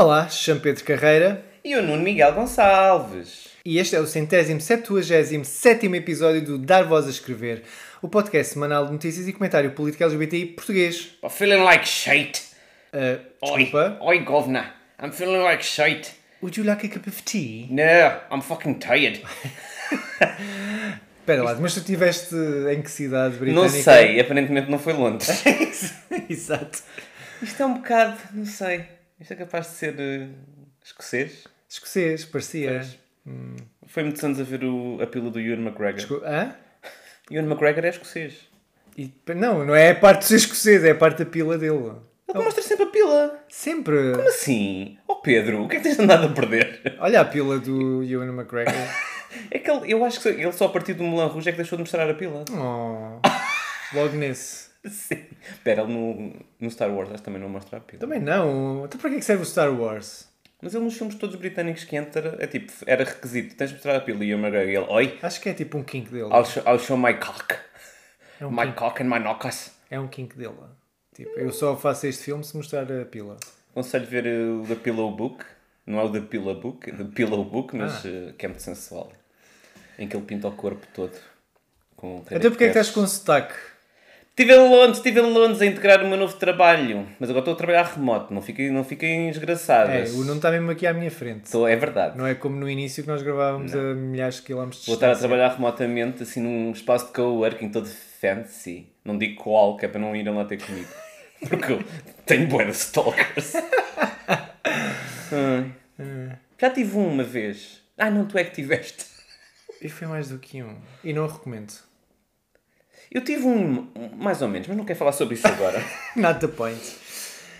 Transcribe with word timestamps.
Olá, 0.00 0.30
chamo 0.30 0.62
Pedro 0.62 0.82
Carreira 0.82 1.44
E 1.62 1.76
o 1.76 1.82
Nuno 1.82 2.02
Miguel 2.02 2.32
Gonçalves. 2.32 3.48
e 3.62 3.78
este 3.78 3.94
é 3.94 4.00
o 4.00 4.06
centésimo 4.06 4.58
septuagésimo 4.58 5.44
sétimo 5.44 5.94
episódio 5.94 6.40
do 6.42 6.56
Dar 6.56 6.84
Voz 6.84 7.06
a 7.06 7.10
Escrever, 7.10 7.64
o 8.00 8.08
podcast 8.08 8.54
semanal 8.54 8.86
de 8.86 8.92
notícias 8.92 9.28
e 9.28 9.32
comentário 9.34 9.72
político 9.72 10.02
LGBTI 10.02 10.46
português. 10.46 11.10
I'm 11.22 11.28
feeling 11.28 11.62
like 11.62 11.86
shite. 11.86 12.40
Ah, 12.94 13.18
Oi, 13.42 13.64
desculpa, 13.64 13.98
oi, 14.00 14.18
governor. 14.20 14.64
I'm 15.02 15.12
feeling 15.12 15.42
like 15.42 15.62
shite. 15.62 16.12
would 16.40 16.58
you 16.58 16.66
like 16.66 16.86
a 16.86 16.88
cup 16.88 17.06
of 17.06 17.22
tea? 17.22 17.66
No, 17.70 17.82
I'm 18.34 18.40
fucking 18.40 18.78
tired. 18.78 19.20
Espera 21.20 21.42
lá, 21.42 21.54
mas 21.56 21.74
tu 21.74 21.80
estiveste 21.80 22.34
em 22.72 22.80
que 22.80 22.90
cidade 22.90 23.34
Não 23.34 23.40
britânica? 23.40 23.82
sei, 23.82 24.18
aparentemente 24.18 24.70
não 24.70 24.78
foi 24.78 24.94
Londres. 24.94 25.28
Exato. 26.26 26.78
Isto 27.42 27.62
é 27.62 27.66
um 27.66 27.74
bocado, 27.74 28.16
não 28.32 28.46
sei. 28.46 28.86
Isto 29.20 29.32
é 29.32 29.36
capaz 29.36 29.66
de 29.66 29.72
ser 29.74 29.94
eh, 29.98 30.28
escocês. 30.84 31.46
Escocês, 31.68 32.24
parecia. 32.24 32.80
Foi 33.86 34.02
muitos 34.02 34.22
anos 34.24 34.40
a 34.40 34.44
ver 34.44 34.64
o, 34.64 34.98
a 35.00 35.06
pila 35.06 35.30
do 35.30 35.38
Ewan 35.38 35.60
McGregor. 35.62 35.98
Esco- 36.00 36.22
Hã? 36.24 36.54
Ewan 37.30 37.46
McGregor 37.46 37.84
é 37.84 37.88
escocês. 37.90 38.48
E- 38.96 39.12
não, 39.36 39.64
não 39.64 39.74
é 39.74 39.90
a 39.90 39.94
parte 39.94 40.24
ser 40.24 40.36
escocês, 40.36 40.82
é 40.84 40.90
a 40.90 40.94
parte 40.94 41.18
da 41.24 41.30
pila 41.30 41.56
dele. 41.58 41.92
Ele 42.32 42.44
mostra 42.44 42.62
sempre 42.62 42.84
a 42.84 42.88
pila. 42.88 43.44
Sempre. 43.48 44.12
Como 44.14 44.28
assim? 44.28 44.96
Oh 45.06 45.16
Pedro, 45.16 45.64
o 45.64 45.68
que 45.68 45.76
é 45.76 45.78
que 45.80 45.84
tens 45.84 45.98
andado 45.98 46.26
a 46.26 46.32
perder? 46.32 46.80
Olha 47.00 47.20
a 47.20 47.24
pila 47.24 47.58
do 47.58 48.02
Ewan 48.02 48.28
McGregor. 48.32 48.72
É 49.48 49.60
que 49.60 49.70
ele, 49.70 49.92
eu 49.92 50.04
acho 50.04 50.20
que 50.20 50.26
ele 50.28 50.50
só 50.50 50.64
a 50.64 50.68
partir 50.70 50.92
do 50.94 51.04
Moulin 51.04 51.28
Rouge 51.32 51.48
é 51.48 51.52
que 51.52 51.58
deixou 51.58 51.76
de 51.76 51.82
mostrar 51.84 52.10
a 52.10 52.14
pila. 52.14 52.44
Oh, 52.50 53.20
logo 53.96 54.16
nesse. 54.16 54.69
Sim. 54.88 55.24
Espera, 55.52 55.82
ele 55.82 55.92
no, 55.92 56.34
no 56.58 56.70
Star 56.70 56.90
Wars 56.90 57.10
acho 57.10 57.18
que 57.18 57.24
também 57.24 57.40
não 57.40 57.48
mostra 57.48 57.78
a 57.78 57.80
pila. 57.80 58.00
Também 58.00 58.20
não. 58.20 58.84
Então 58.84 59.00
para 59.00 59.10
que 59.10 59.16
é 59.16 59.18
que 59.18 59.24
serve 59.24 59.42
o 59.42 59.46
Star 59.46 59.72
Wars? 59.72 60.28
Mas 60.62 60.74
ele 60.74 60.84
nos 60.84 60.96
filmes 60.96 61.14
todos 61.14 61.36
britânicos 61.36 61.84
que 61.84 61.96
entra, 61.96 62.36
é 62.38 62.46
tipo, 62.46 62.70
era 62.86 63.02
requisito, 63.02 63.54
tens 63.56 63.70
de 63.70 63.76
mostrar 63.76 63.96
a 63.96 64.00
pila 64.00 64.22
e 64.22 64.34
o 64.34 64.38
McGregor, 64.38 64.68
e 64.70 64.76
ele, 64.76 64.86
oi, 64.90 65.18
Acho 65.22 65.40
que 65.40 65.48
é 65.48 65.54
tipo 65.54 65.78
um 65.78 65.82
kink 65.82 66.10
dele. 66.10 66.28
I'll 66.30 66.44
show, 66.44 66.62
I'll 66.66 66.78
show 66.78 66.98
my 66.98 67.14
cock. 67.14 67.54
É 68.38 68.46
um 68.46 68.50
My 68.50 68.66
kink. 68.66 68.76
cock 68.76 69.02
and 69.02 69.06
my 69.06 69.18
knockers. 69.18 69.70
É 69.90 69.98
um 69.98 70.06
kink 70.08 70.36
dele. 70.36 70.54
Tipo, 71.14 71.30
eu 71.38 71.50
só 71.52 71.76
faço 71.76 72.06
este 72.06 72.24
filme 72.24 72.44
se 72.44 72.56
mostrar 72.56 72.90
a 72.92 73.04
pila. 73.06 73.36
Aconselho 73.70 74.06
ver 74.06 74.26
o 74.26 74.64
The 74.66 74.74
Pillow 74.74 75.10
Book, 75.14 75.44
não 75.86 75.98
é 75.98 76.04
o 76.04 76.12
The 76.12 76.20
Pillow 76.20 76.60
Book, 76.60 76.90
é 76.90 76.92
The 76.92 77.04
Pillow 77.04 77.44
Book, 77.44 77.74
mas 77.74 78.04
uh, 78.04 78.34
que 78.36 78.44
é 78.44 78.48
muito 78.48 78.62
sensual. 78.62 79.10
Em 79.98 80.06
que 80.08 80.16
ele 80.16 80.24
pinta 80.26 80.48
o 80.48 80.52
corpo 80.52 80.86
todo. 80.92 81.16
Com 81.96 82.22
Até 82.26 82.48
porque 82.50 82.64
é 82.64 82.66
que 82.72 82.78
estás 82.78 82.90
com 82.90 83.06
sotaque? 83.06 83.54
Estive 84.40 84.54
em 84.54 84.70
Londres, 84.70 84.96
estive 84.96 85.20
em 85.20 85.30
Londres 85.34 85.60
a 85.60 85.66
integrar 85.66 86.02
o 86.02 86.08
meu 86.08 86.16
novo 86.16 86.34
trabalho, 86.34 87.06
mas 87.20 87.28
agora 87.28 87.40
estou 87.42 87.52
a 87.52 87.56
trabalhar 87.58 87.82
remoto, 87.82 88.32
não 88.32 88.40
fiquem, 88.40 88.70
não 88.70 88.82
fiquem 88.82 89.26
É, 89.26 89.30
esgraçadas. 89.30 90.14
o 90.14 90.24
não 90.24 90.36
está 90.36 90.50
mesmo 90.50 90.70
aqui 90.70 90.86
à 90.86 90.94
minha 90.94 91.10
frente. 91.10 91.44
Estou- 91.44 91.68
é 91.68 91.76
verdade. 91.76 92.16
Não 92.16 92.26
é 92.26 92.34
como 92.34 92.56
no 92.56 92.66
início 92.66 93.02
que 93.02 93.08
nós 93.10 93.20
gravávamos 93.20 93.74
a 93.74 93.78
milhares 93.94 94.36
de 94.36 94.42
quilómetros 94.44 94.80
de 94.80 94.86
Vou 94.86 94.94
estar 94.94 95.10
a 95.12 95.14
trabalhar 95.14 95.48
remotamente, 95.56 96.22
assim, 96.22 96.40
num 96.40 96.72
espaço 96.72 97.08
de 97.08 97.12
coworking 97.12 97.68
todo 97.68 97.86
fancy. 97.86 98.86
Não 99.04 99.18
digo 99.18 99.42
qual, 99.42 99.76
que 99.76 99.84
é 99.84 99.88
para 99.90 100.00
não 100.00 100.16
irem 100.16 100.34
lá 100.34 100.46
ter 100.46 100.56
comigo. 100.56 100.88
Porque 101.46 101.72
eu 101.74 101.84
tenho 102.24 102.46
bué 102.48 102.64
de 102.64 102.70
stalkers. 102.70 103.52
Ai. 105.32 105.70
Já 106.58 106.70
tive 106.70 106.96
um 106.96 107.08
uma 107.08 107.24
vez. 107.24 107.82
Ah, 107.98 108.08
não, 108.10 108.24
tu 108.24 108.38
é 108.38 108.44
que 108.44 108.52
tiveste. 108.54 109.04
E 109.82 109.88
foi 109.90 110.08
mais 110.08 110.30
do 110.30 110.38
que 110.38 110.62
um. 110.62 110.76
E 111.04 111.12
não 111.12 111.24
o 111.24 111.28
recomendo. 111.28 111.74
Eu 113.12 113.24
tive 113.24 113.44
um, 113.44 113.88
mais 114.16 114.40
ou 114.40 114.46
menos, 114.46 114.68
mas 114.68 114.76
não 114.76 114.84
quero 114.84 114.98
falar 114.98 115.10
sobre 115.10 115.34
isso 115.34 115.46
agora. 115.46 115.82
Not 116.14 116.38
the 116.38 116.46
point. 116.46 116.80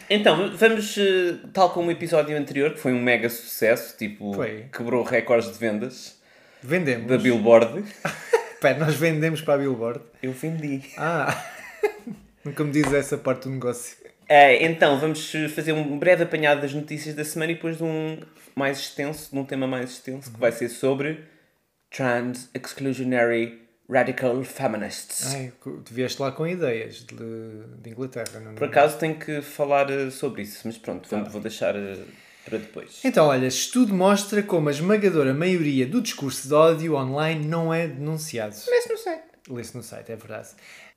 Então, 0.08 0.56
vamos, 0.56 0.96
eh, 0.96 1.38
tal 1.52 1.70
como 1.70 1.88
o 1.88 1.90
episódio 1.90 2.36
anterior, 2.36 2.72
que 2.72 2.78
foi 2.78 2.92
um 2.92 3.02
mega 3.02 3.28
sucesso, 3.28 3.96
tipo, 3.96 4.32
Foi. 4.32 4.66
quebrou 4.72 5.02
recordes 5.02 5.52
de 5.52 5.58
vendas 5.58 6.20
Vendemos. 6.62 7.08
da 7.08 7.18
Billboard. 7.18 7.84
Espera, 8.54 8.78
nós 8.78 8.94
vendemos 8.94 9.40
para 9.40 9.54
a 9.54 9.58
Billboard. 9.58 10.00
Eu 10.22 10.32
vendi. 10.32 10.82
Ah! 10.96 11.44
Nunca 12.44 12.62
me 12.62 12.70
dizes 12.70 12.92
essa 12.92 13.18
parte 13.18 13.44
do 13.44 13.50
negócio. 13.50 13.96
É, 14.28 14.64
então, 14.64 15.00
vamos 15.00 15.32
fazer 15.52 15.72
um 15.72 15.98
breve 15.98 16.22
apanhado 16.22 16.60
das 16.60 16.72
notícias 16.72 17.14
da 17.16 17.24
semana 17.24 17.50
e 17.50 17.54
depois 17.56 17.76
de 17.76 17.82
um 17.82 18.18
mais 18.54 18.78
extenso, 18.78 19.32
de 19.32 19.38
um 19.38 19.44
tema 19.44 19.66
mais 19.66 19.90
extenso, 19.90 20.32
que 20.32 20.38
vai 20.38 20.52
ser 20.52 20.68
sobre 20.68 21.24
Trans 21.90 22.48
Exclusionary 22.54 23.60
Radical 23.90 24.42
Feminists. 24.44 25.34
Ai, 25.34 25.52
tu 25.60 25.82
vieste 25.90 26.22
lá 26.22 26.30
com 26.30 26.46
ideias 26.46 27.04
de, 27.04 27.64
de 27.82 27.90
Inglaterra, 27.90 28.38
não 28.40 28.52
é? 28.52 28.54
Por 28.54 28.68
acaso 28.68 28.98
tenho 28.98 29.18
que 29.18 29.42
falar 29.42 29.90
eh, 29.90 30.10
sobre 30.10 30.42
isso, 30.42 30.60
mas 30.64 30.78
pronto, 30.78 31.08
vou, 31.08 31.24
vou 31.24 31.40
deixar 31.40 31.74
eh, 31.74 31.96
para 32.44 32.58
depois. 32.58 33.00
Então, 33.04 33.26
olha, 33.26 33.46
estudo 33.46 33.92
mostra 33.92 34.42
como 34.42 34.68
a 34.68 34.72
esmagadora 34.72 35.34
maioria 35.34 35.86
do 35.86 36.00
discurso 36.00 36.46
de 36.46 36.54
ódio 36.54 36.94
online 36.94 37.44
não 37.44 37.74
é 37.74 37.88
denunciado. 37.88 38.54
Mas 38.68 38.88
não 38.88 38.96
sei. 38.96 39.18
Lê-se 39.48 39.76
no 39.76 39.82
site, 39.82 40.12
é 40.12 40.16
verdade. 40.16 40.48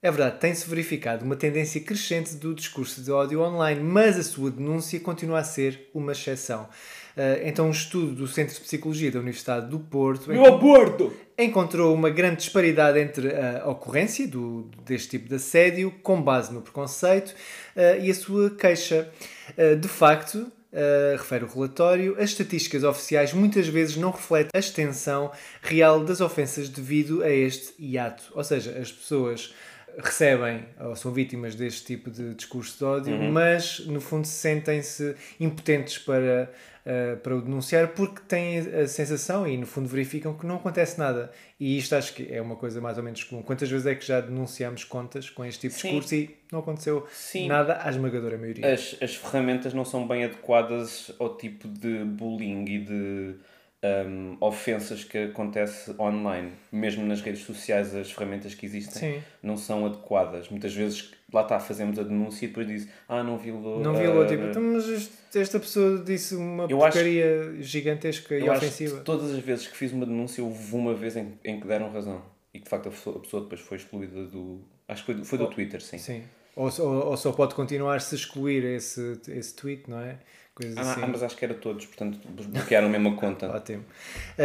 É 0.03 0.11
verdade, 0.11 0.37
tem-se 0.37 0.69
verificado 0.69 1.23
uma 1.23 1.37
tendência 1.37 1.79
crescente 1.79 2.35
do 2.35 2.53
discurso 2.53 3.01
de 3.01 3.09
ódio 3.09 3.39
online, 3.39 3.81
mas 3.81 4.19
a 4.19 4.23
sua 4.23 4.51
denúncia 4.51 4.99
continua 4.99 5.39
a 5.39 5.43
ser 5.45 5.89
uma 5.93 6.11
exceção. 6.11 6.67
Ah, 7.15 7.39
então, 7.43 7.67
um 7.67 7.71
estudo 7.71 8.11
do 8.13 8.27
Centro 8.27 8.53
de 8.53 8.59
Psicologia 8.59 9.09
da 9.09 9.19
Universidade 9.19 9.69
do 9.69 9.79
Porto 9.79 10.29
aborto! 10.45 11.13
encontrou 11.37 11.93
uma 11.95 12.09
grande 12.09 12.37
disparidade 12.37 12.99
entre 12.99 13.33
a 13.33 13.69
ocorrência 13.69 14.27
do, 14.27 14.69
deste 14.85 15.11
tipo 15.11 15.29
de 15.29 15.35
assédio, 15.35 15.89
com 16.03 16.21
base 16.21 16.53
no 16.53 16.61
preconceito, 16.61 17.33
eh, 17.73 17.99
e 18.01 18.11
a 18.11 18.13
sua 18.13 18.49
queixa. 18.49 19.09
Eh, 19.57 19.75
de 19.75 19.87
facto, 19.87 20.51
eh, 20.71 21.15
refere 21.17 21.45
o 21.45 21.47
relatório, 21.47 22.15
as 22.17 22.31
estatísticas 22.31 22.83
oficiais 22.83 23.31
muitas 23.31 23.67
vezes 23.67 23.95
não 23.95 24.11
refletem 24.11 24.49
a 24.53 24.59
extensão 24.59 25.31
real 25.61 26.03
das 26.03 26.19
ofensas 26.19 26.67
devido 26.67 27.23
a 27.23 27.29
este 27.29 27.73
hiato. 27.79 28.23
Ou 28.35 28.43
seja, 28.43 28.77
as 28.77 28.91
pessoas 28.91 29.53
recebem 29.97 30.65
ou 30.79 30.95
são 30.95 31.11
vítimas 31.11 31.55
deste 31.55 31.85
tipo 31.85 32.09
de 32.09 32.33
discurso 32.33 32.77
de 32.77 32.83
ódio, 32.83 33.17
mas 33.31 33.79
no 33.85 34.01
fundo 34.01 34.25
sentem-se 34.25 35.15
impotentes 35.39 35.97
para, 35.97 36.51
eh, 36.85 37.15
para 37.15 37.35
o 37.35 37.41
denunciar 37.41 37.89
porque 37.89 38.21
têm 38.27 38.59
a 38.59 38.87
sensação 38.87 39.47
e 39.47 39.57
no 39.57 39.65
fundo 39.65 39.87
verificam 39.87 40.33
que 40.33 40.45
não 40.45 40.55
acontece 40.55 40.97
nada. 40.97 41.31
E 41.59 41.77
isto 41.77 41.95
acho 41.95 42.13
que 42.13 42.27
é 42.33 42.41
uma 42.41 42.55
coisa 42.55 42.81
mais 42.81 42.97
ou 42.97 43.03
menos 43.03 43.23
comum. 43.23 43.41
Quantas 43.43 43.69
vezes 43.69 43.85
é 43.85 43.95
que 43.95 44.05
já 44.05 44.19
denunciamos 44.19 44.83
contas 44.83 45.29
com 45.29 45.45
este 45.45 45.61
tipo 45.61 45.75
de 45.75 45.81
Sim. 45.81 45.87
discurso 45.89 46.15
e 46.15 46.37
não 46.51 46.59
aconteceu 46.59 47.07
Sim. 47.11 47.47
nada 47.47 47.79
à 47.83 47.89
esmagadora 47.89 48.37
maioria? 48.37 48.73
As, 48.73 48.97
as 49.01 49.15
ferramentas 49.15 49.73
não 49.73 49.85
são 49.85 50.07
bem 50.07 50.23
adequadas 50.23 51.11
ao 51.19 51.37
tipo 51.37 51.67
de 51.67 52.03
bullying 52.03 52.65
e 52.65 52.79
de 52.79 53.35
hum, 53.83 54.37
ofensas 54.39 55.03
que 55.03 55.17
acontece 55.17 55.93
online. 55.99 56.51
Mesmo 56.71 57.05
nas 57.05 57.21
redes 57.21 57.41
sociais, 57.43 57.93
as 57.95 58.11
ferramentas 58.11 58.53
que 58.55 58.65
existem 58.65 59.15
Sim. 59.15 59.23
não 59.41 59.57
são 59.57 59.85
adequadas. 59.85 60.49
Muitas 60.49 60.73
vezes, 60.73 61.11
lá 61.33 61.41
está, 61.41 61.59
fazemos 61.59 61.99
a 61.99 62.03
denúncia 62.03 62.45
e 62.45 62.47
depois 62.47 62.67
diz 62.67 62.87
ah, 63.07 63.23
não 63.23 63.37
violou. 63.37 63.79
Não 63.81 63.93
violou, 63.93 64.23
ah, 64.23 64.27
tipo, 64.27 64.43
"Então, 64.43 64.61
mas 64.61 65.09
esta 65.35 65.59
pessoa 65.59 66.03
disse 66.03 66.35
uma 66.35 66.63
Eu 66.69 66.83
acho- 66.83 66.93
porcaria 66.97 67.55
gigantesca 67.59 68.35
e 68.35 68.45
Eu 68.45 68.51
acho 68.51 68.61
que 68.61 68.65
ofensiva. 68.67 69.01
todas 69.01 69.31
as 69.33 69.39
vezes 69.39 69.67
que 69.67 69.75
fiz 69.77 69.91
uma 69.91 70.05
denúncia, 70.05 70.43
houve 70.43 70.75
uma 70.75 70.93
vez 70.93 71.15
em, 71.17 71.33
em 71.43 71.59
que 71.59 71.67
deram 71.67 71.91
razão. 71.91 72.21
E 72.53 72.59
que 72.59 72.65
de 72.65 72.69
facto 72.69 72.87
a 72.87 72.91
pessoa, 72.91 73.17
a 73.17 73.19
pessoa 73.19 73.43
depois 73.43 73.61
foi 73.61 73.77
excluída 73.77 74.25
do. 74.25 74.61
Acho 74.87 75.01
que 75.03 75.05
foi 75.07 75.15
do, 75.15 75.25
foi 75.25 75.37
do 75.39 75.47
Twitter, 75.47 75.81
sim. 75.81 75.97
Sim. 75.97 76.23
Ou, 76.55 76.69
ou, 76.79 77.07
ou 77.07 77.17
só 77.17 77.31
pode 77.31 77.55
continuar 77.55 77.99
se 78.01 78.15
excluir 78.15 78.63
esse, 78.63 79.19
esse 79.29 79.53
tweet, 79.55 79.89
não 79.89 79.99
é? 79.99 80.17
Coisas 80.55 80.77
Ah, 80.77 80.81
assim. 80.91 81.01
ah, 81.01 81.07
mas 81.07 81.23
acho 81.23 81.35
que 81.35 81.43
era 81.43 81.55
todos, 81.55 81.83
portanto 81.87 82.19
bloquearam 82.27 82.87
mesmo 82.87 83.09
a 83.09 83.15
conta. 83.15 83.49
Ótimo. 83.55 83.83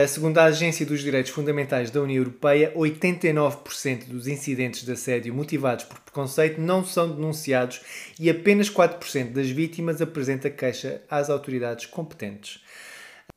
Segundo 0.09 0.39
a 0.39 0.45
Agência 0.45 0.87
dos 0.87 1.03
Direitos 1.03 1.31
Fundamentais 1.31 1.91
da 1.91 2.01
União 2.01 2.17
Europeia, 2.17 2.73
89% 2.75 4.07
dos 4.07 4.27
incidentes 4.27 4.85
de 4.87 4.93
assédio 4.93 5.35
motivados 5.35 5.85
por 5.85 5.99
preconceito 6.01 6.59
não 6.61 6.83
são 6.83 7.15
denunciados 7.15 7.83
e 8.19 8.31
apenas 8.31 8.71
4% 8.71 9.33
das 9.33 9.51
vítimas 9.51 10.01
apresenta 10.01 10.49
queixa 10.49 11.03
às 11.11 11.29
autoridades 11.29 11.85
competentes. 11.85 12.63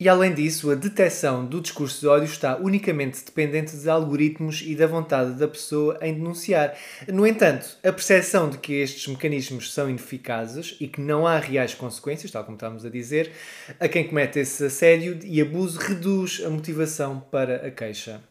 E 0.01 0.09
além 0.09 0.33
disso, 0.33 0.71
a 0.71 0.74
detecção 0.74 1.45
do 1.45 1.62
discurso 1.62 2.00
de 2.00 2.07
ódio 2.07 2.25
está 2.25 2.57
unicamente 2.57 3.24
dependente 3.24 3.77
de 3.77 3.88
algoritmos 3.88 4.63
e 4.65 4.75
da 4.75 4.88
vontade 4.88 5.33
da 5.33 5.48
pessoa 5.48 5.95
em 6.01 6.15
denunciar. 6.15 6.75
No 7.07 7.27
entanto, 7.27 7.77
a 7.83 7.94
percepção 7.94 8.50
de 8.50 8.57
que 8.57 8.74
estes 8.74 9.06
mecanismos 9.06 9.71
são 9.71 9.88
ineficazes 9.88 10.75
e 10.80 10.88
que 10.88 11.00
não 11.00 11.27
há 11.27 11.38
reais 11.38 11.75
consequências, 11.75 12.31
tal 12.31 12.44
como 12.44 12.56
estávamos 12.56 12.83
a 12.83 12.89
dizer, 12.89 13.31
a 13.80 13.88
quem 13.88 14.07
comete 14.07 14.39
esse 14.39 14.65
assédio 14.65 15.19
e 15.24 15.39
abuso 15.39 15.77
reduz 15.77 16.42
a 16.44 16.50
motivação 16.50 17.19
para 17.19 17.68
a 17.68 17.69
queixa. 17.69 18.30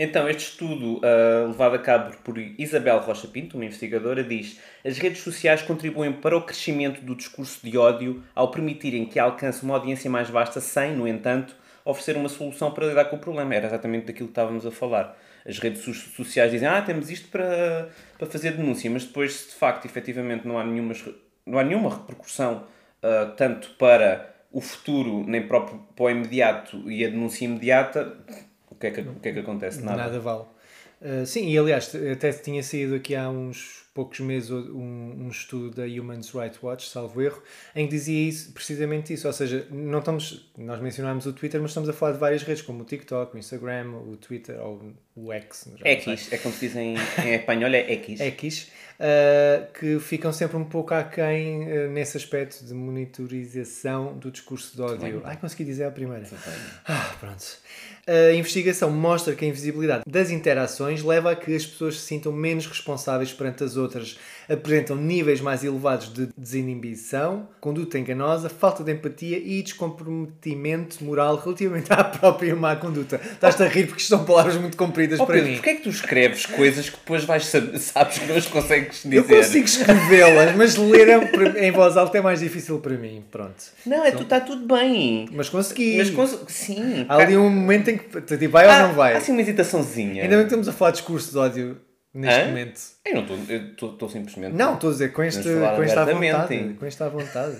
Então, 0.00 0.28
este 0.28 0.52
estudo, 0.52 0.98
uh, 0.98 1.48
levado 1.48 1.74
a 1.74 1.78
cabo 1.80 2.16
por 2.22 2.38
Isabel 2.38 3.00
Rocha 3.00 3.26
Pinto, 3.26 3.56
uma 3.56 3.64
investigadora, 3.64 4.22
diz 4.22 4.60
as 4.86 4.96
redes 4.96 5.22
sociais 5.22 5.60
contribuem 5.60 6.12
para 6.12 6.36
o 6.36 6.42
crescimento 6.42 7.00
do 7.00 7.16
discurso 7.16 7.58
de 7.66 7.76
ódio 7.76 8.22
ao 8.32 8.48
permitirem 8.48 9.04
que 9.04 9.18
alcance 9.18 9.60
uma 9.64 9.74
audiência 9.74 10.08
mais 10.08 10.30
vasta 10.30 10.60
sem, 10.60 10.94
no 10.94 11.08
entanto, 11.08 11.56
oferecer 11.84 12.16
uma 12.16 12.28
solução 12.28 12.70
para 12.70 12.86
lidar 12.86 13.06
com 13.06 13.16
o 13.16 13.18
problema. 13.18 13.52
Era 13.52 13.66
exatamente 13.66 14.06
daquilo 14.06 14.28
que 14.28 14.30
estávamos 14.30 14.64
a 14.64 14.70
falar. 14.70 15.18
As 15.44 15.58
redes 15.58 15.82
so 15.82 15.92
sociais 15.92 16.52
dizem, 16.52 16.68
ah, 16.68 16.80
temos 16.80 17.10
isto 17.10 17.28
para, 17.28 17.88
para 18.16 18.28
fazer 18.28 18.52
denúncia, 18.52 18.88
mas 18.88 19.04
depois, 19.04 19.32
se 19.32 19.48
de 19.48 19.54
facto, 19.56 19.84
efetivamente, 19.84 20.46
não 20.46 20.60
há 20.60 20.64
nenhuma, 20.64 20.94
não 21.44 21.58
há 21.58 21.64
nenhuma 21.64 21.90
repercussão, 21.90 22.68
uh, 23.02 23.34
tanto 23.36 23.70
para 23.70 24.32
o 24.52 24.60
futuro, 24.60 25.24
nem 25.26 25.44
próprio 25.48 25.80
para 25.96 26.04
o 26.04 26.10
imediato 26.10 26.88
e 26.88 27.04
a 27.04 27.08
denúncia 27.08 27.46
imediata, 27.46 28.16
que 28.78 28.86
é 28.86 28.90
que, 28.90 29.00
o 29.00 29.14
que, 29.14 29.28
é 29.28 29.32
que 29.32 29.38
acontece? 29.40 29.82
Nada. 29.82 30.04
Nada 30.04 30.20
vale. 30.20 30.44
Uh, 31.00 31.24
sim, 31.24 31.48
e 31.48 31.56
aliás, 31.56 31.92
até 32.12 32.32
tinha 32.32 32.62
saído 32.62 32.96
aqui 32.96 33.14
há 33.14 33.30
uns 33.30 33.88
poucos 33.98 34.20
meses 34.20 34.48
um, 34.50 35.24
um, 35.24 35.28
estudo 35.28 35.70
da 35.70 35.82
Human 35.82 36.20
Rights 36.20 36.62
Watch, 36.62 36.88
salvo 36.88 37.20
erro, 37.20 37.42
em 37.74 37.84
que 37.86 37.90
dizia 37.90 38.28
isso, 38.28 38.52
precisamente 38.52 39.12
isso. 39.12 39.26
Ou 39.26 39.32
seja, 39.32 39.66
não 39.72 39.98
estamos, 39.98 40.48
nós 40.56 40.80
mencionámos 40.80 41.26
o 41.26 41.32
Twitter, 41.32 41.60
mas 41.60 41.70
estamos 41.70 41.88
a 41.88 41.92
falar 41.92 42.12
de 42.12 42.18
várias 42.18 42.44
redes, 42.44 42.62
como 42.62 42.82
o 42.82 42.84
TikTok, 42.84 43.34
o 43.34 43.38
Instagram, 43.38 43.90
o 43.90 44.16
Twitter 44.16 44.56
ou 44.60 44.92
o 45.16 45.32
X. 45.32 45.68
X, 45.84 46.32
é 46.32 46.38
como 46.38 46.54
se 46.54 46.68
dizem 46.68 46.94
em 47.24 47.34
espanhol, 47.34 47.74
é 47.74 47.92
X. 47.92 48.20
X, 48.38 48.70
uh, 49.00 49.72
que 49.72 49.98
ficam 49.98 50.32
sempre 50.32 50.56
um 50.56 50.64
pouco 50.64 50.94
aquém 50.94 51.62
uh, 51.64 51.90
nesse 51.90 52.16
aspecto 52.16 52.64
de 52.64 52.74
monitorização 52.74 54.16
do 54.16 54.30
discurso 54.30 54.76
de 54.76 54.82
ódio. 54.82 55.22
Ai, 55.24 55.36
consegui 55.38 55.64
dizer 55.64 55.84
a 55.84 55.90
primeira. 55.90 56.24
Ah, 56.86 57.16
pronto. 57.18 57.58
A 58.08 58.32
investigação 58.32 58.90
mostra 58.90 59.34
que 59.34 59.44
a 59.44 59.48
invisibilidade 59.48 60.02
das 60.08 60.30
interações 60.30 61.02
leva 61.02 61.32
a 61.32 61.36
que 61.36 61.54
as 61.54 61.66
pessoas 61.66 62.00
se 62.00 62.06
sintam 62.06 62.32
menos 62.32 62.66
responsáveis 62.66 63.34
perante 63.34 63.62
as 63.62 63.76
outras, 63.76 64.18
apresentam 64.48 64.96
níveis 64.96 65.42
mais 65.42 65.62
elevados 65.62 66.10
de 66.10 66.30
desinibição, 66.34 67.46
conduta 67.60 67.98
enganosa, 67.98 68.48
falta 68.48 68.82
de 68.82 68.92
empatia 68.92 69.36
e 69.36 69.62
descomprometimento 69.62 71.04
moral 71.04 71.36
relativamente 71.36 71.92
à 71.92 72.02
própria 72.02 72.56
má 72.56 72.74
conduta. 72.76 73.20
Estás-te 73.22 73.62
a 73.62 73.68
rir 73.68 73.86
porque 73.86 74.02
são 74.02 74.24
palavras 74.24 74.56
muito 74.56 74.78
compridas 74.78 75.20
oh, 75.20 75.26
para 75.26 75.34
Pedro, 75.34 75.50
mim. 75.50 75.56
Porquê 75.56 75.70
é 75.70 75.74
que 75.74 75.82
tu 75.82 75.90
escreves 75.90 76.46
coisas 76.46 76.88
que 76.88 76.96
depois 76.96 77.24
vais 77.24 77.44
saber, 77.44 77.78
sabes 77.78 78.18
que 78.18 78.26
não 78.26 78.36
as 78.36 78.46
consegues 78.46 79.02
dizer? 79.02 79.16
Eu 79.18 79.24
consigo 79.24 79.66
escrevê-las, 79.66 80.56
mas 80.56 80.76
ler 80.76 81.08
é, 81.10 81.66
em 81.66 81.70
voz 81.70 81.98
alta 81.98 82.16
é 82.16 82.22
mais 82.22 82.40
difícil 82.40 82.78
para 82.78 82.96
mim. 82.96 83.22
Pronto. 83.30 83.64
Não, 83.84 84.02
é 84.02 84.10
tu 84.12 84.22
está 84.22 84.40
tudo 84.40 84.66
bem. 84.74 85.28
Mas 85.32 85.50
consegui. 85.50 85.98
Mas 85.98 86.10
cons 86.10 86.38
sim. 86.48 87.04
Há 87.06 87.16
ali 87.16 87.36
um 87.36 87.50
momento 87.50 87.88
em 87.90 87.97
que 87.98 88.36
tipo, 88.36 88.52
vai 88.52 88.66
ah, 88.66 88.82
ou 88.82 88.88
não 88.88 88.94
vai. 88.94 89.14
Há 89.14 89.18
assim 89.18 89.32
uma 89.32 89.40
hesitaçãozinha. 89.40 90.22
Ainda 90.22 90.36
bem 90.36 90.44
que 90.44 90.48
estamos 90.48 90.68
a 90.68 90.72
falar 90.72 90.90
de 90.92 90.98
discurso 90.98 91.32
de 91.32 91.38
ódio 91.38 91.80
neste 92.12 92.40
Hã? 92.40 92.46
momento. 92.46 92.80
Eu 93.04 93.14
não 93.14 93.22
estou, 93.22 93.92
estou 93.92 94.08
simplesmente. 94.08 94.54
Não, 94.54 94.74
estou 94.74 94.90
a 94.90 94.92
dizer 94.92 95.12
com, 95.12 95.22
este, 95.22 95.42
com 95.42 95.82
esta 95.82 96.04
vontade. 96.04 96.76
Com 96.78 96.86
esta 96.86 97.08
vontade. 97.08 97.56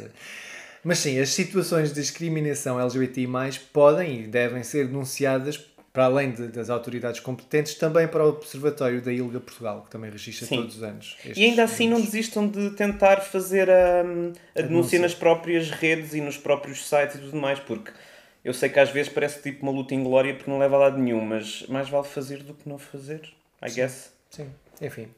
Mas 0.85 0.99
sim, 0.99 1.19
as 1.21 1.31
situações 1.31 1.93
de 1.93 2.01
discriminação 2.01 2.81
LGBTI 2.81 3.29
podem 3.73 4.23
e 4.23 4.27
devem 4.27 4.63
ser 4.63 4.87
denunciadas 4.87 5.59
para 5.93 6.05
além 6.05 6.31
de, 6.31 6.47
das 6.49 6.71
autoridades 6.71 7.19
competentes, 7.19 7.75
também 7.75 8.07
para 8.07 8.25
o 8.25 8.29
Observatório 8.29 9.03
da 9.03 9.13
ILGA 9.13 9.41
Portugal, 9.41 9.83
que 9.83 9.91
também 9.91 10.11
registra 10.11 10.47
Sim. 10.47 10.57
todos 10.57 10.77
os 10.77 10.83
anos. 10.83 11.17
E 11.35 11.45
ainda 11.45 11.65
assim 11.65 11.89
não 11.89 12.01
desistam 12.01 12.47
de 12.47 12.71
tentar 12.71 13.17
fazer 13.17 13.69
a, 13.69 14.01
a, 14.01 14.03
denúncia, 14.05 14.39
denúncia 14.55 14.99
nas 15.01 15.15
próprias 15.15 15.71
redes 15.71 16.15
e 16.15 16.21
nos 16.21 16.37
próprios 16.37 16.87
sites 16.89 17.17
e 17.17 17.19
tudo 17.19 17.37
mais, 17.37 17.59
porque 17.59 17.91
eu 18.45 18.53
sei 18.55 18.69
que 18.69 18.79
às 18.79 18.91
vezes 18.91 19.13
parece 19.13 19.43
tipo 19.43 19.63
uma 19.63 19.73
luta 19.73 19.95
inglória 19.95 20.35
porque 20.35 20.51
não 20.51 20.59
leva 20.59 20.77
a 20.77 20.79
lado 20.79 20.99
nenhum, 20.99 21.21
mas 21.21 21.67
mais 21.69 21.89
vale 21.89 22.07
fazer 22.07 22.43
do 22.43 22.55
que 22.55 22.69
não 22.69 22.79
fazer, 22.79 23.21
I 23.63 23.71
Sim. 23.71 23.77
guess. 23.77 24.13
Sim, 24.31 24.51
enfim. 24.81 25.09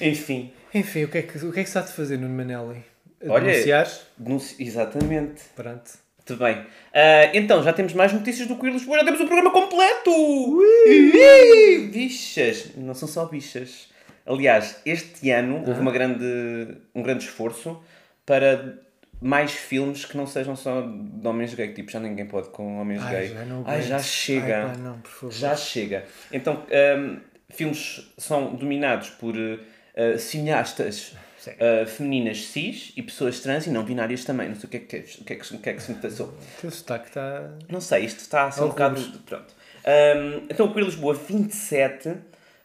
Enfim. 0.00 0.52
Enfim, 0.74 1.04
o 1.04 1.08
que 1.08 1.18
é 1.18 1.22
que, 1.22 1.38
o 1.44 1.52
que, 1.52 1.60
é 1.60 1.64
que 1.64 1.70
se 1.70 1.78
há 1.78 1.82
de 1.82 1.92
fazer 1.92 2.18
no 2.18 2.28
Manelli? 2.28 2.84
Olha, 3.28 3.52
Denunciar? 3.52 3.88
denunci... 4.16 4.56
Exatamente. 4.58 5.42
Pronto. 5.54 5.90
Muito 6.18 6.42
bem. 6.42 6.58
Uh, 6.58 7.34
então, 7.34 7.62
já 7.62 7.72
temos 7.72 7.92
mais 7.94 8.12
notícias 8.12 8.46
do 8.46 8.56
Queer 8.56 8.72
Lisboa, 8.72 8.98
já 8.98 9.04
temos 9.04 9.20
o 9.20 9.26
programa 9.26 9.50
completo! 9.50 10.10
Ui! 10.10 11.88
Bichas! 11.92 12.76
Não 12.76 12.94
são 12.94 13.08
só 13.08 13.26
bichas. 13.26 13.88
Aliás, 14.24 14.80
este 14.86 15.30
ano 15.30 15.64
houve 15.66 15.80
uma 15.80 15.90
grande, 15.90 16.76
um 16.94 17.02
grande 17.02 17.24
esforço 17.24 17.82
para 18.24 18.78
mais 19.22 19.52
filmes 19.52 20.04
que 20.04 20.16
não 20.16 20.26
sejam 20.26 20.56
só 20.56 20.82
de 20.82 21.26
homens 21.26 21.54
gay. 21.54 21.72
Tipo, 21.72 21.90
já 21.90 22.00
ninguém 22.00 22.26
pode 22.26 22.48
com 22.48 22.80
homens 22.80 23.00
Ai, 23.02 23.14
gay. 23.14 23.28
já 23.28 23.44
não 23.44 23.62
Ai, 23.66 23.82
já 23.82 23.98
chega. 24.00 24.66
Ai, 24.66 24.72
pá, 24.72 24.76
não, 24.78 24.98
por 24.98 25.10
favor. 25.10 25.32
Já 25.32 25.56
chega. 25.56 26.04
Então, 26.32 26.64
um, 26.98 27.20
filmes 27.48 28.12
são 28.18 28.54
dominados 28.54 29.10
por 29.10 29.34
uh, 29.36 30.18
cineastas 30.18 31.14
uh, 31.46 31.86
femininas 31.86 32.46
cis 32.46 32.92
e 32.96 33.02
pessoas 33.02 33.38
trans 33.40 33.66
e 33.66 33.70
não 33.70 33.84
binárias 33.84 34.24
também. 34.24 34.48
Não 34.48 34.56
sei 34.56 34.66
o 34.66 34.70
que 34.70 34.76
é 34.76 34.80
que, 34.80 34.96
o 35.20 35.24
que, 35.24 35.32
é 35.32 35.36
que, 35.36 35.54
o 35.54 35.58
que, 35.58 35.70
é 35.70 35.72
que 35.74 35.82
se 35.82 35.92
me 35.92 35.98
passou. 35.98 36.26
O 36.26 36.60
teu 36.60 36.70
sotaque 36.70 37.08
está. 37.08 37.50
Não 37.68 37.80
sei, 37.80 38.04
isto 38.04 38.20
está 38.20 38.46
a 38.46 38.50
ser 38.50 38.62
um 38.62 38.68
bocado. 38.68 39.00
Pronto. 39.20 39.54
Um, 39.86 40.46
então, 40.50 40.66
o 40.66 40.72
Queer 40.72 40.84
Lisboa 40.86 41.14
27 41.14 42.16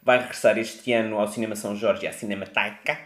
vai 0.02 0.18
regressar 0.18 0.58
este 0.58 0.92
ano 0.92 1.18
ao 1.18 1.28
Cinema 1.28 1.54
São 1.54 1.76
Jorge 1.76 2.04
e 2.04 2.08
à 2.08 2.12
Cinemateca. 2.12 2.98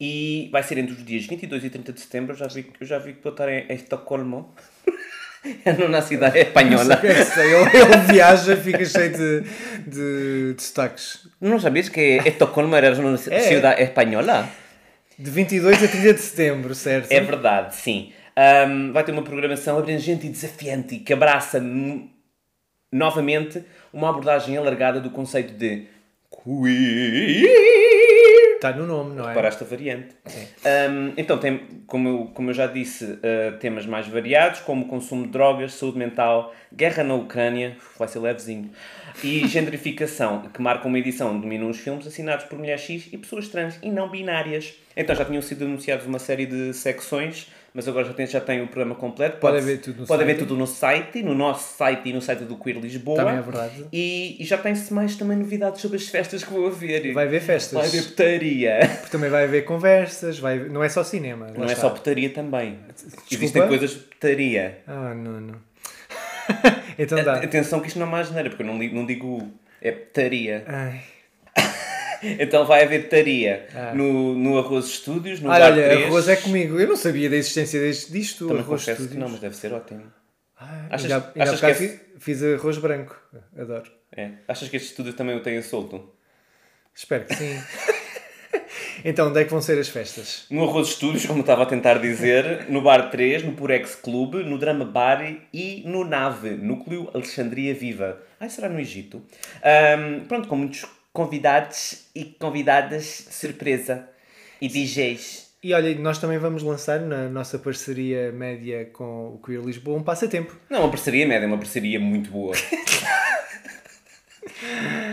E 0.00 0.48
vai 0.52 0.62
ser 0.62 0.78
entre 0.78 0.94
os 0.94 1.04
dias 1.04 1.26
22 1.26 1.64
e 1.64 1.70
30 1.70 1.92
de 1.92 2.00
setembro. 2.00 2.32
Eu 2.32 2.38
já 2.38 2.46
vi, 2.46 2.66
eu 2.80 2.86
já 2.86 2.98
vi 2.98 3.14
que 3.14 3.22
vou 3.22 3.32
estar 3.32 3.48
em, 3.48 3.66
em 3.68 3.74
Estocolmo. 3.74 4.54
Não 5.78 5.88
na 5.88 6.02
cidade 6.02 6.38
espanhola. 6.38 6.96
Que 6.96 7.06
é 7.06 7.24
sei? 7.24 7.52
Ele, 7.54 7.70
ele 7.76 7.96
viaja, 8.12 8.56
fica 8.56 8.84
cheio 8.84 9.12
de, 9.12 9.40
de, 9.86 10.54
de 10.54 10.62
sotaques. 10.62 11.28
Não 11.40 11.58
sabias 11.58 11.88
que 11.88 12.18
Estocolmo 12.24 12.74
era 12.76 12.92
uma 12.98 13.14
É. 13.14 13.40
cidade 13.40 13.82
espanhola? 13.82 14.48
De 15.18 15.30
22 15.30 15.82
a 15.82 15.88
30 15.88 16.14
de 16.14 16.20
setembro, 16.20 16.74
certo? 16.74 17.10
É 17.10 17.20
verdade, 17.20 17.74
sim. 17.74 18.12
Um, 18.68 18.92
vai 18.92 19.02
ter 19.02 19.10
uma 19.10 19.22
programação 19.22 19.78
abrangente 19.78 20.26
e 20.26 20.30
desafiante 20.30 20.98
que 20.98 21.12
abraça 21.12 21.60
novamente 22.92 23.62
uma 23.92 24.10
abordagem 24.10 24.56
alargada 24.56 25.00
do 25.00 25.10
conceito 25.10 25.54
de 25.54 25.86
queer 26.30 27.48
Está 28.58 28.72
no 28.72 28.86
nome, 28.86 29.14
não 29.14 29.30
é? 29.30 29.34
para 29.34 29.46
esta 29.46 29.64
variante. 29.64 30.16
Um, 30.26 31.12
então, 31.16 31.38
tem, 31.38 31.60
como, 31.86 32.08
eu, 32.08 32.30
como 32.34 32.50
eu 32.50 32.54
já 32.54 32.66
disse, 32.66 33.04
uh, 33.04 33.56
temas 33.60 33.86
mais 33.86 34.08
variados, 34.08 34.58
como 34.60 34.84
o 34.84 34.88
consumo 34.88 35.22
de 35.22 35.30
drogas, 35.30 35.74
saúde 35.74 35.96
mental, 35.96 36.52
guerra 36.74 37.04
na 37.04 37.14
Ucrânia, 37.14 37.76
vai 37.96 38.08
ser 38.08 38.18
levezinho, 38.18 38.70
e 39.22 39.46
gentrificação, 39.46 40.42
que 40.52 40.60
marcam 40.60 40.88
uma 40.88 40.98
edição 40.98 41.38
dominam 41.38 41.68
os 41.70 41.78
filmes 41.78 42.06
assinados 42.06 42.44
por 42.46 42.58
mulheres 42.58 42.82
X 42.82 43.08
e 43.12 43.18
pessoas 43.18 43.48
trans 43.48 43.78
e 43.82 43.90
não 43.90 44.08
binárias. 44.08 44.74
Então 44.96 45.14
já 45.14 45.24
tinham 45.24 45.42
sido 45.42 45.64
anunciados 45.64 46.06
uma 46.06 46.18
série 46.18 46.46
de 46.46 46.72
secções, 46.74 47.48
mas 47.72 47.86
agora 47.86 48.04
já 48.06 48.12
tem, 48.12 48.26
já 48.26 48.40
tem 48.40 48.62
o 48.62 48.66
programa 48.66 48.94
completo. 48.94 49.38
Pode 49.38 49.58
haver 49.58 49.80
tudo 49.80 50.00
no 50.00 50.06
pode 50.06 50.18
site. 50.18 50.30
haver 50.30 50.38
tudo 50.38 50.56
no 50.56 50.66
site, 50.66 51.22
no 51.22 51.34
nosso 51.34 51.76
site 51.76 52.08
e 52.08 52.12
no 52.12 52.20
site 52.20 52.44
do 52.44 52.56
Queer 52.56 52.78
Lisboa. 52.78 53.18
Também 53.18 53.36
é 53.36 53.40
verdade. 53.42 53.84
E, 53.92 54.36
e 54.40 54.44
já 54.44 54.58
tem-se 54.58 54.92
mais 54.92 55.16
também 55.16 55.36
novidades 55.36 55.80
sobre 55.80 55.96
as 55.96 56.08
festas 56.08 56.42
que 56.42 56.50
vou 56.52 56.66
haver. 56.66 57.12
Vai 57.12 57.26
haver 57.26 57.40
festas. 57.40 57.78
Vai 57.78 57.86
haver 57.86 58.04
putaria. 58.08 58.78
Porque 58.96 59.10
também 59.10 59.30
vai 59.30 59.44
haver 59.44 59.64
conversas, 59.64 60.38
vai... 60.38 60.58
não 60.58 60.82
é 60.82 60.88
só 60.88 61.04
cinema. 61.04 61.46
Não 61.56 61.64
é 61.64 61.66
está. 61.68 61.82
só 61.82 61.90
putaria 61.90 62.30
também. 62.30 62.78
Desculpa? 62.96 63.24
Existem 63.30 63.68
coisas 63.68 63.90
de 63.90 63.96
putaria. 63.98 64.78
Ah, 64.86 65.14
não, 65.14 65.40
não. 65.40 65.68
então 66.98 67.22
dá. 67.24 67.34
Atenção 67.36 67.80
que 67.80 67.86
isto 67.88 67.98
não 67.98 68.06
é 68.06 68.10
mais 68.10 68.26
geneira, 68.28 68.50
porque 68.50 68.62
eu 68.62 68.66
não, 68.66 68.74
não 68.76 69.06
digo 69.06 69.50
é 69.80 69.92
putaria. 69.92 70.64
Ai. 70.66 71.00
Então 72.20 72.66
vai 72.66 72.82
haver 72.82 73.04
putaria 73.04 73.68
Ah. 73.72 73.94
no, 73.94 74.34
no 74.34 74.58
Arroz 74.58 74.86
Estúdios, 74.86 75.38
no 75.40 75.48
Olha, 75.50 75.60
Bar 75.66 75.72
olha, 75.72 75.88
3. 75.88 76.06
arroz 76.06 76.28
é 76.28 76.34
comigo. 76.36 76.80
Eu 76.80 76.88
não 76.88 76.96
sabia 76.96 77.30
da 77.30 77.36
existência 77.36 77.78
deste, 77.80 78.10
disto. 78.10 78.48
Também 78.48 78.62
arroz 78.64 78.80
confesso 78.80 78.96
que 79.02 79.02
Studios. 79.04 79.22
não, 79.22 79.28
mas 79.30 79.40
deve 79.40 79.54
ser 79.56 79.72
ótimo. 79.72 80.02
Ah, 80.58 80.86
Achas- 80.90 81.12
há 81.12 81.32
achas 81.38 81.60
que 81.60 81.66
é- 81.66 81.74
fi- 81.74 82.00
fiz 82.18 82.42
arroz 82.42 82.76
branco. 82.78 83.16
Adoro. 83.56 83.88
É. 84.16 84.30
Achas 84.48 84.68
que 84.68 84.76
este 84.76 84.88
estúdio 84.90 85.12
também 85.12 85.36
o 85.36 85.40
tenha 85.44 85.62
solto? 85.62 86.12
Espero 86.92 87.24
que 87.24 87.36
sim. 87.36 87.56
então, 89.04 89.28
onde 89.28 89.40
é 89.40 89.44
que 89.44 89.50
vão 89.50 89.60
ser 89.60 89.78
as 89.78 89.88
festas? 89.88 90.46
No 90.50 90.64
Arroz 90.64 90.88
Estúdios, 90.88 91.26
como 91.26 91.38
eu 91.38 91.42
estava 91.42 91.62
a 91.62 91.66
tentar 91.66 91.98
dizer, 91.98 92.66
no 92.68 92.82
Bar 92.82 93.10
3, 93.10 93.44
no 93.44 93.52
Purex 93.52 93.94
Club, 93.94 94.36
no 94.36 94.58
Drama 94.58 94.84
Bar 94.84 95.36
e 95.52 95.82
no 95.86 96.04
Nave, 96.04 96.50
Núcleo 96.50 97.10
Alexandria 97.14 97.74
Viva. 97.74 98.20
Ai, 98.40 98.48
será 98.48 98.68
no 98.68 98.78
Egito? 98.78 99.22
Ahm, 99.62 100.26
pronto, 100.26 100.48
com 100.48 100.56
muitos 100.56 100.84
convidados 101.12 102.06
e 102.14 102.24
convidadas 102.24 103.28
surpresa. 103.30 104.08
E 104.60 104.68
DJs. 104.68 105.48
E 105.62 105.74
olha, 105.74 105.94
nós 105.96 106.18
também 106.18 106.38
vamos 106.38 106.62
lançar 106.62 107.00
na 107.00 107.28
nossa 107.28 107.58
parceria 107.58 108.32
média 108.32 108.88
com 108.92 109.34
o 109.34 109.40
Queer 109.44 109.60
Lisboa 109.60 109.98
um 109.98 110.02
passatempo. 110.02 110.56
Não, 110.70 110.80
uma 110.80 110.88
parceria 110.88 111.26
média, 111.26 111.46
uma 111.46 111.58
parceria 111.58 111.98
muito 111.98 112.30
boa. 112.30 112.54